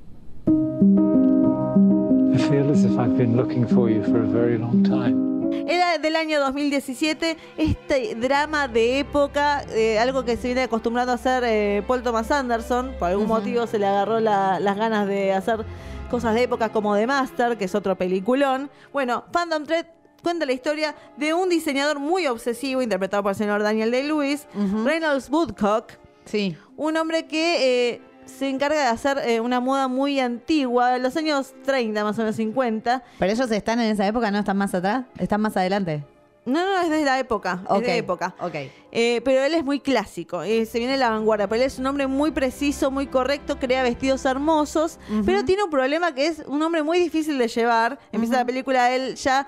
I've 2.97 3.17
been 3.17 3.35
looking 3.35 3.67
for 3.67 3.89
you 3.89 4.01
for 4.03 4.17
a 4.21 4.25
very 4.27 4.57
long 4.57 4.83
time. 4.83 5.25
Era 5.67 5.97
del 5.97 6.15
año 6.15 6.39
2017, 6.39 7.37
este 7.57 8.15
drama 8.15 8.67
de 8.67 8.99
época, 8.99 9.63
eh, 9.73 9.99
algo 9.99 10.23
que 10.23 10.37
se 10.37 10.47
viene 10.47 10.63
acostumbrando 10.63 11.11
a 11.11 11.15
hacer 11.15 11.43
eh, 11.45 11.83
Paul 11.87 12.03
Thomas 12.03 12.29
Anderson, 12.31 12.93
por 12.99 13.09
algún 13.09 13.27
motivo 13.27 13.67
se 13.67 13.79
le 13.79 13.85
agarró 13.85 14.19
la- 14.19 14.59
las 14.59 14.77
ganas 14.77 15.07
de 15.07 15.33
hacer 15.33 15.65
cosas 16.09 16.35
de 16.35 16.43
época 16.43 16.69
como 16.69 16.95
The 16.95 17.07
Master, 17.07 17.57
que 17.57 17.65
es 17.65 17.75
otro 17.75 17.95
peliculón. 17.97 18.69
Bueno, 18.93 19.25
Phantom 19.31 19.63
Thread 19.65 19.85
cuenta 20.23 20.45
la 20.45 20.53
historia 20.53 20.95
de 21.17 21.33
un 21.33 21.49
diseñador 21.49 21.99
muy 21.99 22.27
obsesivo, 22.27 22.81
interpretado 22.81 23.23
por 23.23 23.31
el 23.31 23.35
señor 23.35 23.61
Daniel 23.61 23.91
Day-Lewis, 23.91 24.47
Reynolds 24.83 25.29
Woodcock, 25.29 25.91
Sí. 26.25 26.55
un 26.77 26.97
hombre 26.97 27.27
que 27.27 27.89
eh, 27.93 28.01
se 28.25 28.49
encarga 28.49 28.81
de 28.81 28.87
hacer 28.87 29.17
eh, 29.25 29.39
una 29.39 29.59
moda 29.59 29.87
muy 29.87 30.19
antigua, 30.19 30.91
de 30.91 30.99
los 30.99 31.15
años 31.17 31.53
30, 31.63 32.03
más 32.03 32.17
o 32.17 32.21
menos 32.21 32.35
50, 32.35 33.03
Pero 33.19 33.31
ellos 33.31 33.49
están 33.51 33.79
en 33.79 33.91
esa 33.91 34.05
época, 34.07 34.31
¿no 34.31 34.39
están 34.39 34.57
más 34.57 34.73
atrás? 34.73 35.05
¿Están 35.17 35.41
más 35.41 35.55
adelante? 35.57 36.03
No, 36.45 36.63
no, 36.63 36.79
es 36.81 36.89
de 36.91 37.03
la 37.03 37.17
época. 37.17 37.63
Ok, 37.67 37.81
Es 37.81 37.87
de 37.87 37.97
época. 37.97 38.35
ok. 38.39 38.53
Eh, 38.91 39.19
pero 39.25 39.43
él 39.43 39.55
es 39.55 39.63
muy 39.65 39.79
clásico. 39.79 40.43
eh, 40.43 40.67
se 40.67 40.77
viene 40.77 40.93
de 40.93 40.99
la 40.99 41.09
vanguardia. 41.09 41.47
Pero 41.47 41.61
él 41.61 41.65
es 41.67 41.79
un 41.79 41.87
hombre 41.87 42.05
muy 42.05 42.29
preciso, 42.29 42.91
muy 42.91 43.07
correcto, 43.07 43.57
crea 43.57 43.81
vestidos 43.81 44.23
hermosos. 44.25 44.99
Pero 45.25 45.43
tiene 45.43 45.63
un 45.63 45.71
problema 45.71 46.13
que 46.13 46.27
es 46.27 46.43
un 46.45 46.61
hombre 46.61 46.83
muy 46.83 46.99
difícil 46.99 47.39
de 47.39 47.47
llevar. 47.47 47.97
Empieza 48.11 48.35
la 48.37 48.45
película 48.45 48.91
él 48.93 49.15
ya 49.15 49.47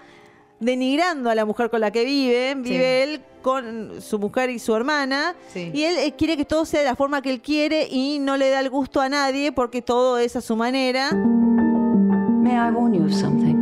denigrando 0.60 1.30
a 1.30 1.36
la 1.36 1.46
mujer 1.46 1.70
con 1.70 1.82
la 1.82 1.92
que 1.92 2.04
vive. 2.04 2.56
Vive 2.56 3.04
él 3.04 3.22
con 3.48 4.02
su 4.02 4.20
mujer 4.20 4.50
y 4.50 4.60
su 4.60 4.76
hermana. 4.76 5.34
Sí. 5.54 5.72
Y 5.74 5.84
él 5.84 5.96
eh, 6.00 6.14
quiere 6.18 6.36
que 6.36 6.44
todo 6.44 6.66
sea 6.66 6.82
de 6.82 6.86
la 6.86 6.98
forma 6.98 7.22
que 7.22 7.32
él 7.32 7.40
quiere 7.42 7.88
y 7.90 8.20
no 8.20 8.36
le 8.36 8.50
da 8.50 8.60
el 8.60 8.70
gusto 8.70 9.00
a 9.00 9.08
nadie 9.08 9.54
porque 9.54 9.82
todo 9.82 10.18
es 10.18 10.36
a 10.36 10.42
su 10.42 10.58
manera. 10.58 11.12
May 11.14 12.56
I 12.56 12.70
warn 12.72 12.94
you 12.94 13.06
of 13.06 13.14
something? 13.14 13.56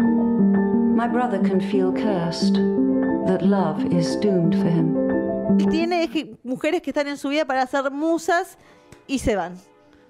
My 0.96 1.08
brother 1.08 1.40
can 1.42 1.62
feel 1.62 1.92
cursed, 1.94 2.56
that 3.28 3.42
love 3.44 3.84
is 3.94 4.20
doomed 4.22 4.56
for 4.56 4.68
him. 4.68 4.96
Tiene 5.70 6.08
je- 6.08 6.36
mujeres 6.44 6.82
que 6.82 6.90
están 6.90 7.08
en 7.08 7.18
su 7.18 7.30
vida 7.30 7.46
para 7.46 7.62
hacer 7.62 7.92
musas 7.92 8.58
y 9.06 9.20
se 9.20 9.36
van. 9.36 9.54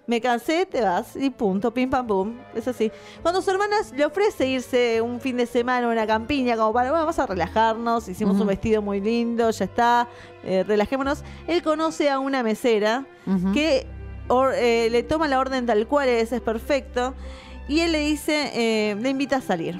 Me 0.07 0.21
cansé, 0.21 0.67
te 0.67 0.81
vas 0.81 1.15
y 1.15 1.31
punto, 1.31 1.73
pim 1.73 1.89
pam 1.89 2.05
pum. 2.05 2.37
Es 2.53 2.67
así. 2.67 2.91
Cuando 3.23 3.41
su 3.41 3.49
hermana 3.49 3.75
le 3.95 4.05
ofrece 4.05 4.45
irse 4.47 5.01
un 5.01 5.19
fin 5.19 5.35
de 5.37 5.47
semana 5.47 5.87
a 5.87 5.89
una 5.89 6.05
campiña, 6.05 6.55
como 6.55 6.71
para, 6.73 6.91
bueno, 6.91 7.05
vamos 7.05 7.17
a 7.17 7.25
relajarnos, 7.25 8.07
hicimos 8.07 8.39
un 8.39 8.47
vestido 8.47 8.81
muy 8.83 9.01
lindo, 9.01 9.49
ya 9.49 9.65
está, 9.65 10.07
eh, 10.43 10.63
relajémonos. 10.67 11.23
Él 11.47 11.63
conoce 11.63 12.09
a 12.11 12.19
una 12.19 12.43
mesera 12.43 13.05
que 13.53 13.87
or- 14.27 14.53
eh, 14.55 14.89
le 14.91 15.01
toma 15.01 15.27
la 15.27 15.39
orden 15.39 15.65
tal 15.65 15.87
cual 15.87 16.07
es, 16.09 16.31
es 16.31 16.41
perfecto. 16.41 17.15
Y 17.67 17.79
él 17.79 17.91
le 17.93 17.99
dice, 18.01 18.51
eh, 18.53 18.95
le 19.01 19.09
invita 19.09 19.37
a 19.37 19.41
salir. 19.41 19.79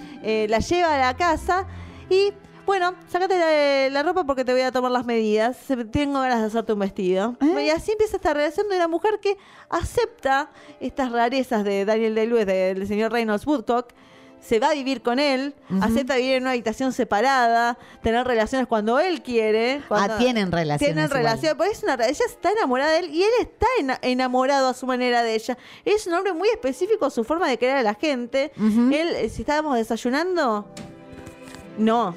La 0.49 0.57
lleva 0.57 0.95
a 0.95 0.97
la 0.97 1.15
casa 1.15 1.67
y, 2.09 2.33
bueno, 2.65 2.95
sácate 3.10 3.38
la, 3.38 3.89
la 3.89 4.04
ropa 4.04 4.23
porque 4.23 4.43
te 4.43 4.51
voy 4.51 4.62
a 4.62 4.71
tomar 4.71 4.91
las 4.91 5.06
medidas. 5.06 5.58
Tengo 5.91 6.19
ganas 6.21 6.41
de 6.41 6.47
hacerte 6.47 6.73
un 6.73 6.80
vestido. 6.80 7.36
Y 7.41 7.69
así 7.69 7.91
empieza 7.91 8.15
esta 8.17 8.34
relación 8.34 8.67
de 8.69 8.75
una 8.75 8.88
mujer 8.88 9.19
que 9.21 9.38
acepta 9.69 10.49
estas 10.80 11.12
rarezas 11.12 11.63
de 11.63 11.86
Daniel 11.86 12.15
Day-Lewis, 12.15 12.45
del 12.45 12.88
señor 12.88 13.12
Reynolds 13.12 13.45
Woodcock. 13.45 13.89
Se 14.41 14.60
va 14.60 14.69
a 14.69 14.73
vivir 14.73 15.01
con 15.01 15.17
él, 15.17 15.56
acepta 15.82 16.17
vivir 16.17 16.34
en 16.34 16.43
una 16.43 16.51
habitación 16.51 16.93
separada, 16.93 17.80
tener 18.04 18.28
relaciones 18.28 18.67
cuando 18.67 18.99
él 18.99 19.23
quiere. 19.23 19.82
cuando- 19.88 20.13
Ah, 20.13 20.17
tienen 20.19 20.51
relaciones 20.51 20.80
Tienen 20.93 21.10
relaciones, 21.10 21.56
porque 21.56 21.71
es 21.71 21.82
una, 21.84 21.93
ella 21.95 22.25
está 22.28 22.51
enamorada 22.51 22.91
de 22.91 22.99
él 22.99 23.10
y 23.12 23.23
él 23.23 23.30
está 23.41 23.65
ena- 23.80 23.97
enamorado 24.04 24.67
a 24.69 24.75
su 24.75 24.86
manera 24.86 25.23
de 25.23 25.34
ella. 25.34 25.58
Es 25.84 26.06
un 26.06 26.13
hombre 26.13 26.34
muy 26.34 26.47
específico, 26.49 27.10
su 27.10 27.23
forma 27.23 27.49
de 27.49 27.58
querer 27.58 27.78
a 27.78 27.82
la 27.84 27.95
gente. 27.95 28.51
Él, 28.93 29.15
eh, 29.15 29.30
si 29.30 29.41
estábamos 29.41 29.78
desayunando, 29.78 30.67
no. 31.80 32.15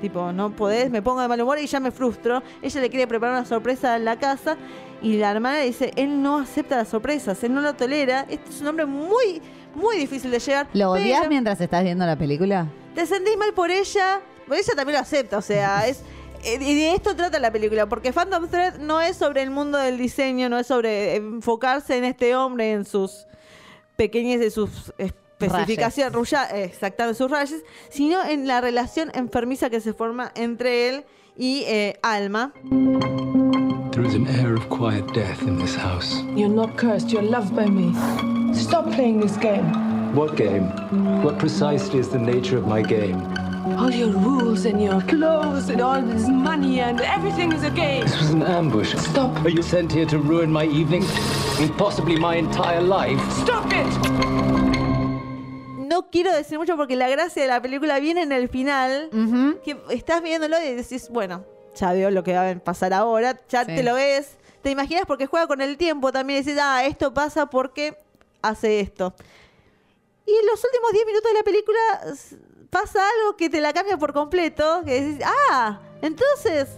Tipo, 0.00 0.32
no 0.32 0.54
podés, 0.54 0.90
me 0.90 1.02
pongo 1.02 1.20
de 1.20 1.28
mal 1.28 1.40
humor 1.40 1.58
y 1.58 1.66
ya 1.66 1.80
me 1.80 1.90
frustro. 1.90 2.42
Ella 2.62 2.80
le 2.80 2.90
quiere 2.90 3.06
preparar 3.06 3.36
una 3.36 3.44
sorpresa 3.44 3.96
en 3.96 4.04
la 4.04 4.18
casa 4.18 4.56
y 5.02 5.16
la 5.16 5.30
hermana 5.30 5.58
le 5.58 5.66
dice, 5.66 5.92
él 5.96 6.22
no 6.22 6.38
acepta 6.38 6.76
las 6.76 6.88
sorpresas, 6.88 7.42
él 7.44 7.54
no 7.54 7.60
lo 7.60 7.74
tolera. 7.74 8.26
Este 8.28 8.50
es 8.50 8.60
un 8.60 8.68
hombre 8.68 8.86
muy, 8.86 9.42
muy 9.74 9.96
difícil 9.96 10.30
de 10.30 10.38
llegar. 10.38 10.68
¿Lo 10.72 10.92
odias 10.92 11.20
pero- 11.20 11.30
mientras 11.30 11.60
estás 11.60 11.82
viendo 11.84 12.06
la 12.06 12.16
película? 12.16 12.66
te 12.94 13.06
sentís 13.06 13.36
mal 13.36 13.52
por 13.54 13.70
ella, 13.70 14.20
pero 14.48 14.60
ella 14.60 14.72
también 14.74 14.94
lo 14.94 15.00
acepta, 15.02 15.38
o 15.38 15.42
sea, 15.42 15.86
es 15.86 16.02
eh, 16.44 16.58
y 16.60 16.74
de 16.74 16.94
esto 16.94 17.14
trata 17.16 17.38
la 17.38 17.50
película, 17.52 17.88
porque 17.88 18.12
Phantom 18.12 18.48
Thread 18.48 18.78
no 18.78 19.00
es 19.00 19.16
sobre 19.16 19.42
el 19.42 19.50
mundo 19.50 19.78
del 19.78 19.98
diseño, 19.98 20.48
no 20.48 20.58
es 20.58 20.66
sobre 20.68 21.16
enfocarse 21.16 21.96
en 21.96 22.04
este 22.04 22.34
hombre, 22.36 22.72
en 22.72 22.84
sus 22.84 23.26
pequeñas 23.96 24.38
de 24.40 24.50
sus 24.50 24.92
especificaciones, 25.38 26.12
ruya- 26.12 26.48
exactamente 26.64 27.16
sus 27.18 27.30
rayas, 27.30 27.54
sino 27.90 28.24
en 28.24 28.46
la 28.46 28.60
relación 28.60 29.10
enfermiza 29.14 29.70
que 29.70 29.80
se 29.80 29.92
forma 29.92 30.32
entre 30.34 30.88
él 30.88 31.04
y 31.36 31.62
eh, 31.66 31.98
Alma. 32.02 32.52
There 33.92 34.04
is 34.06 34.14
an 34.14 34.26
air 34.28 34.54
of 34.54 34.68
quiet 34.68 35.12
death 35.12 35.42
in 35.42 35.58
this 35.58 35.74
house. 35.74 36.22
You're 36.36 36.48
not 36.48 36.76
cursed, 36.76 37.10
you're 37.10 37.22
loved 37.22 37.54
by 37.54 37.66
me. 37.66 37.92
Stop 38.54 38.90
playing 38.92 39.20
this 39.20 39.36
game. 39.36 39.72
What 40.14 40.36
game? 40.36 40.64
What 41.22 41.38
precisely 41.38 41.98
is 41.98 42.08
the 42.08 42.18
nature 42.18 42.56
of 42.58 42.66
my 42.66 42.80
game? 42.82 43.20
All 43.76 43.90
your 43.90 44.08
rules 44.10 44.64
and 44.64 44.80
your 44.82 45.00
clothes 45.02 45.68
and 45.68 45.80
all 45.80 46.00
this 46.00 46.26
money 46.28 46.80
and 46.80 47.00
everything 47.00 47.52
is 47.52 47.62
a 47.64 47.70
game. 47.70 48.02
This 48.02 48.18
was 48.18 48.30
an 48.30 48.42
ambush. 48.42 48.94
Stop. 48.96 49.36
Are 49.44 49.50
you 49.50 49.62
sent 49.62 49.92
here 49.92 50.06
to 50.06 50.18
ruin 50.18 50.50
my 50.50 50.64
evening 50.64 51.04
and 51.60 51.76
possibly 51.76 52.16
my 52.18 52.36
entire 52.36 52.80
life? 52.80 53.20
Stop 53.32 53.66
it! 53.72 54.67
No 55.88 56.10
quiero 56.10 56.32
decir 56.32 56.58
mucho 56.58 56.76
porque 56.76 56.96
la 56.96 57.08
gracia 57.08 57.42
de 57.42 57.48
la 57.48 57.60
película 57.62 57.98
viene 58.00 58.22
en 58.22 58.32
el 58.32 58.48
final, 58.48 59.08
que 59.64 59.76
estás 59.90 60.22
viéndolo 60.22 60.56
y 60.62 60.74
decís, 60.74 61.08
bueno, 61.10 61.44
ya 61.74 61.92
veo 61.92 62.10
lo 62.10 62.22
que 62.22 62.34
va 62.34 62.50
a 62.50 62.54
pasar 62.58 62.92
ahora, 62.92 63.38
ya 63.48 63.64
Sí. 63.64 63.74
te 63.74 63.82
lo 63.82 63.94
ves, 63.94 64.36
te 64.62 64.70
imaginas 64.70 65.04
porque 65.06 65.26
juega 65.26 65.46
con 65.46 65.60
el 65.60 65.76
tiempo 65.76 66.12
también, 66.12 66.44
decís, 66.44 66.58
ah, 66.60 66.84
esto 66.84 67.14
pasa 67.14 67.46
porque 67.46 67.96
hace 68.42 68.80
esto. 68.80 69.14
Y 70.26 70.30
en 70.32 70.46
los 70.46 70.62
últimos 70.62 70.92
10 70.92 71.06
minutos 71.06 71.30
de 71.32 71.38
la 71.38 71.42
película 71.44 71.78
pasa 72.70 73.00
algo 73.20 73.36
que 73.36 73.48
te 73.48 73.60
la 73.62 73.72
cambia 73.72 73.96
por 73.96 74.12
completo, 74.12 74.82
que 74.84 75.00
decís, 75.00 75.24
ah, 75.50 75.80
entonces, 76.02 76.68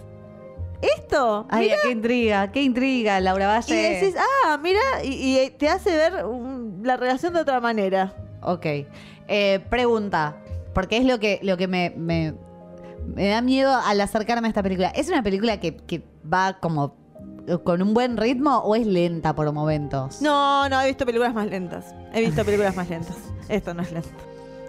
esto, 0.81 1.45
Ay, 1.49 1.65
mirá". 1.67 1.77
qué 1.83 1.89
intriga, 1.91 2.51
qué 2.51 2.61
intriga, 2.61 3.19
Laura 3.19 3.47
Valle. 3.47 3.75
y 3.75 3.93
decís, 3.95 4.15
ah, 4.45 4.57
mira, 4.57 4.79
y, 5.03 5.37
y 5.39 5.49
te 5.51 5.67
hace 5.67 5.89
ver 5.95 6.23
la 6.83 6.95
relación 6.97 7.33
de 7.33 7.41
otra 7.41 7.59
manera. 7.59 8.15
Ok. 8.41 8.65
Eh, 9.27 9.59
pregunta, 9.69 10.37
porque 10.73 10.97
es 10.97 11.05
lo 11.05 11.19
que, 11.19 11.39
lo 11.43 11.57
que 11.57 11.67
me, 11.67 11.93
me- 11.95 12.33
Me 13.15 13.29
da 13.29 13.41
miedo 13.41 13.73
al 13.75 13.99
acercarme 13.99 14.47
a 14.47 14.49
esta 14.49 14.61
película. 14.61 14.89
¿Es 14.89 15.09
una 15.09 15.23
película 15.23 15.59
que, 15.59 15.75
que 15.75 16.03
va 16.31 16.59
como 16.59 16.95
con 17.63 17.81
un 17.81 17.93
buen 17.95 18.15
ritmo 18.15 18.59
o 18.59 18.75
es 18.75 18.85
lenta 18.85 19.33
por 19.33 19.51
momentos? 19.51 20.21
No, 20.21 20.69
no, 20.69 20.79
he 20.81 20.87
visto 20.87 21.05
películas 21.05 21.33
más 21.33 21.47
lentas. 21.47 21.95
He 22.13 22.21
visto 22.21 22.45
películas 22.45 22.75
más 22.75 22.89
lentas. 22.89 23.17
Esto 23.49 23.73
no 23.73 23.81
es 23.81 23.91
lento. 23.91 24.09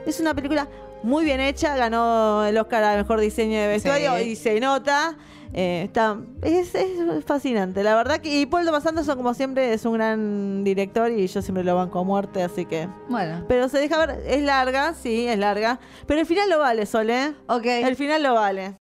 Es 0.06 0.18
una 0.18 0.34
película 0.34 0.66
muy 1.02 1.24
bien 1.24 1.40
hecha, 1.40 1.76
ganó 1.76 2.44
el 2.46 2.56
Oscar 2.56 2.82
a 2.84 2.96
Mejor 2.96 3.20
Diseño 3.20 3.58
de 3.60 3.66
Vestuario 3.68 4.16
Sí. 4.16 4.22
y 4.30 4.36
se 4.36 4.58
nota. 4.60 5.14
Eh, 5.54 5.82
está, 5.84 6.16
es, 6.40 6.74
es 6.74 7.24
fascinante, 7.26 7.82
la 7.82 7.94
verdad 7.94 8.20
que 8.22 8.40
y 8.40 8.46
Paul 8.46 8.64
Thomas 8.64 8.86
Anderson 8.86 9.16
como 9.18 9.34
siempre 9.34 9.74
es 9.74 9.84
un 9.84 9.92
gran 9.92 10.64
director 10.64 11.10
y 11.10 11.26
yo 11.26 11.42
siempre 11.42 11.62
lo 11.62 11.76
banco 11.76 11.98
a 11.98 12.04
muerte, 12.04 12.42
así 12.42 12.64
que 12.64 12.88
Bueno. 13.10 13.44
pero 13.48 13.68
se 13.68 13.78
deja 13.78 13.98
ver, 14.06 14.22
es 14.26 14.42
larga, 14.42 14.94
sí, 14.94 15.26
es 15.28 15.38
larga, 15.38 15.78
pero 16.06 16.20
el 16.20 16.26
final 16.26 16.48
lo 16.48 16.58
vale, 16.58 16.86
Sol, 16.86 17.10
¿eh? 17.10 17.34
Ok. 17.48 17.66
El 17.66 17.96
final 17.96 18.22
lo 18.22 18.32
vale. 18.32 18.76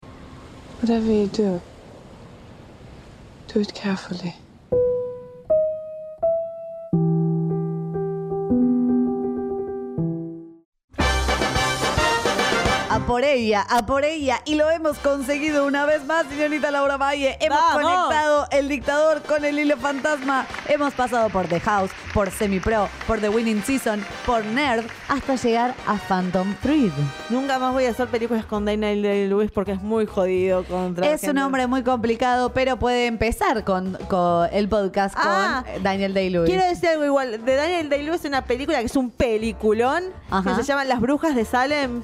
Whatever 0.82 1.08
you 1.10 1.28
do, 1.28 1.62
do 3.54 3.62
it 3.62 3.72
carefully. 3.72 4.34
Por 13.08 13.24
ella, 13.24 13.66
a 13.70 13.86
por 13.86 14.04
ella. 14.04 14.42
Y 14.46 14.56
lo 14.56 14.70
hemos 14.70 14.98
conseguido 15.00 15.66
una 15.66 15.86
vez 15.86 16.06
más, 16.06 16.26
señorita 16.28 16.70
Laura 16.72 16.98
Valle. 16.98 17.38
Hemos 17.40 17.58
¡Vamos! 17.58 17.82
conectado 17.82 18.48
el 18.52 18.68
dictador 18.68 19.22
con 19.24 19.46
el 19.46 19.58
hilo 19.58 19.78
fantasma. 19.78 20.46
Hemos 20.68 20.94
pasado 20.94 21.30
por 21.30 21.48
The 21.48 21.62
House, 21.62 21.90
por 22.14 22.30
Semi 22.30 22.60
Pro, 22.60 22.90
por 23.08 23.20
The 23.22 23.30
Winning 23.30 23.64
Season, 23.64 24.06
por 24.26 24.44
Nerd, 24.46 24.86
hasta 25.08 25.36
llegar 25.36 25.74
a 25.88 25.96
Phantom 25.96 26.54
Thread. 26.62 26.92
Nunca 27.30 27.58
más 27.60 27.74
voy 27.74 27.86
a 27.86 27.92
hacer 27.92 28.10
películas 28.10 28.46
con 28.46 28.66
Daniel 28.66 29.02
Day-Lewis 29.02 29.52
porque 29.52 29.72
es 29.72 29.82
muy 29.82 30.06
jodido 30.06 30.66
contra 30.66 31.08
Es 31.08 31.24
un 31.24 31.38
hombre 31.38 31.66
muy 31.68 31.84
complicado, 31.84 32.52
pero 32.52 32.78
puede 32.78 33.06
empezar 33.08 33.64
con, 33.64 33.98
con 34.10 34.50
el 34.52 34.68
podcast 34.68 35.16
Ah, 35.18 35.64
con 35.74 35.82
Daniel 35.84 36.14
Day-Lewis. 36.14 36.50
Quiero 36.50 36.66
decir 36.68 36.90
algo 36.90 37.06
igual. 37.06 37.46
De 37.46 37.56
Daniel 37.56 37.88
Day-Lewis 37.90 38.26
una 38.26 38.44
película 38.44 38.80
que 38.80 38.86
es 38.88 38.96
un 38.98 39.10
peliculón 39.12 40.04
Ajá. 40.30 40.50
que 40.58 40.64
se 40.64 40.68
llama 40.68 40.84
Las 40.84 41.00
Brujas 41.00 41.36
de 41.36 41.46
Salem. 41.46 42.04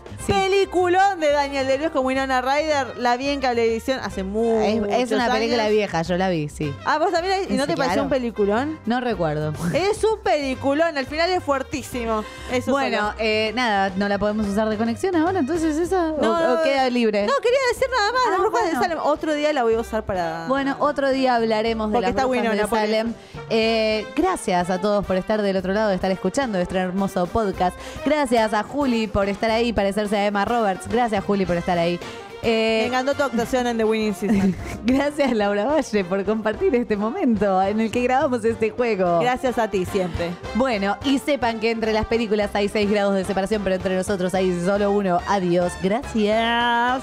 De 0.93 1.31
Daniel 1.31 1.65
Day-Lewis 1.67 1.91
con 1.91 2.05
Winona 2.05 2.41
Ryder. 2.41 2.97
La 2.97 3.17
vi 3.17 3.29
en 3.29 3.39
televisión 3.39 3.99
hace 4.03 4.21
mucho 4.23 4.61
Es, 4.89 5.09
es 5.09 5.11
una 5.11 5.31
película 5.31 5.67
vieja, 5.69 6.01
yo 6.03 6.17
la 6.17 6.29
vi, 6.29 6.49
sí. 6.49 6.73
Ah, 6.85 6.99
vos 6.99 7.11
también. 7.11 7.41
la- 7.47 7.53
¿Y 7.53 7.57
no 7.57 7.63
Sí, 7.63 7.69
te 7.71 7.77
pareció 7.77 8.03
un 8.03 8.09
peliculón? 8.09 8.79
No 8.85 8.99
recuerdo. 9.01 9.53
Es 9.73 10.03
un 10.03 10.19
peliculón. 10.21 10.95
Al 10.97 11.05
final 11.07 11.29
es 11.31 11.43
fuertísimo. 11.43 12.23
Eso 12.51 12.71
Bueno, 12.71 13.13
eh, 13.17 13.51
nada, 13.55 13.91
no 13.95 14.07
la 14.07 14.19
podemos 14.19 14.47
usar 14.47 14.69
de 14.69 14.77
conexión 14.77 15.15
ahora, 15.15 15.39
entonces 15.39 15.77
esa 15.77 16.11
o- 16.11 16.21
No, 16.21 16.53
o, 16.59 16.63
queda 16.63 16.89
libre. 16.89 17.25
No, 17.25 17.33
quería 17.41 17.59
decir 17.73 17.87
nada 17.89 18.11
más. 18.11 18.21
Las 18.29 18.35
Ah, 18.35 18.41
Brujas 18.41 18.61
bueno. 18.61 18.79
de 18.79 18.85
Salem. 18.85 18.99
Otro 19.03 19.33
día 19.33 19.51
la 19.53 19.63
voy 19.63 19.73
a 19.73 19.79
usar 19.79 20.03
para. 20.03 20.45
Bueno, 20.47 20.75
otro 20.79 21.09
día 21.09 21.35
hablaremos 21.35 21.87
de 21.89 21.93
Porque 21.93 22.01
las 22.01 22.09
está 22.11 22.25
brujas 22.25 22.41
Winona, 22.43 22.63
de 22.63 22.69
Salem. 22.69 23.13
Eh, 23.49 24.05
gracias 24.15 24.69
a 24.69 24.79
todos 24.79 25.05
por 25.05 25.15
estar 25.15 25.41
del 25.41 25.57
otro 25.57 25.73
lado, 25.73 25.89
de 25.89 25.95
estar 25.95 26.11
escuchando 26.11 26.59
este 26.59 26.77
hermoso 26.77 27.25
podcast. 27.27 27.75
Gracias 28.05 28.53
a 28.53 28.63
Juli 28.63 29.07
por 29.07 29.27
estar 29.29 29.49
ahí, 29.51 29.73
parecerse 29.73 30.15
a 30.17 30.25
Emma 30.27 30.45
Roberts. 30.45 30.82
Gracias, 30.89 31.23
Juli, 31.23 31.45
por 31.45 31.57
estar 31.57 31.77
ahí. 31.77 31.99
Eh, 32.45 32.79
Me 32.81 32.87
encantó 32.87 33.13
tu 33.13 33.23
actuación 33.23 33.67
en 33.67 33.77
The 33.77 33.85
Winning 33.85 34.13
Season. 34.13 34.53
gracias, 34.85 35.31
Laura 35.31 35.65
Valle, 35.65 36.03
por 36.03 36.25
compartir 36.25 36.75
este 36.75 36.97
momento 36.97 37.61
en 37.61 37.79
el 37.79 37.89
que 37.89 38.01
grabamos 38.01 38.43
este 38.43 38.69
juego. 38.69 39.19
Gracias 39.21 39.57
a 39.57 39.69
ti 39.69 39.85
siempre. 39.85 40.31
Bueno, 40.55 40.97
y 41.05 41.19
sepan 41.19 41.59
que 41.61 41.71
entre 41.71 41.93
las 41.93 42.05
películas 42.05 42.51
hay 42.53 42.67
6 42.67 42.89
grados 42.91 43.15
de 43.15 43.23
separación, 43.23 43.61
pero 43.63 43.75
entre 43.75 43.95
nosotros 43.95 44.33
hay 44.33 44.59
solo 44.61 44.91
uno. 44.91 45.19
Adiós. 45.27 45.71
Gracias. 45.81 47.01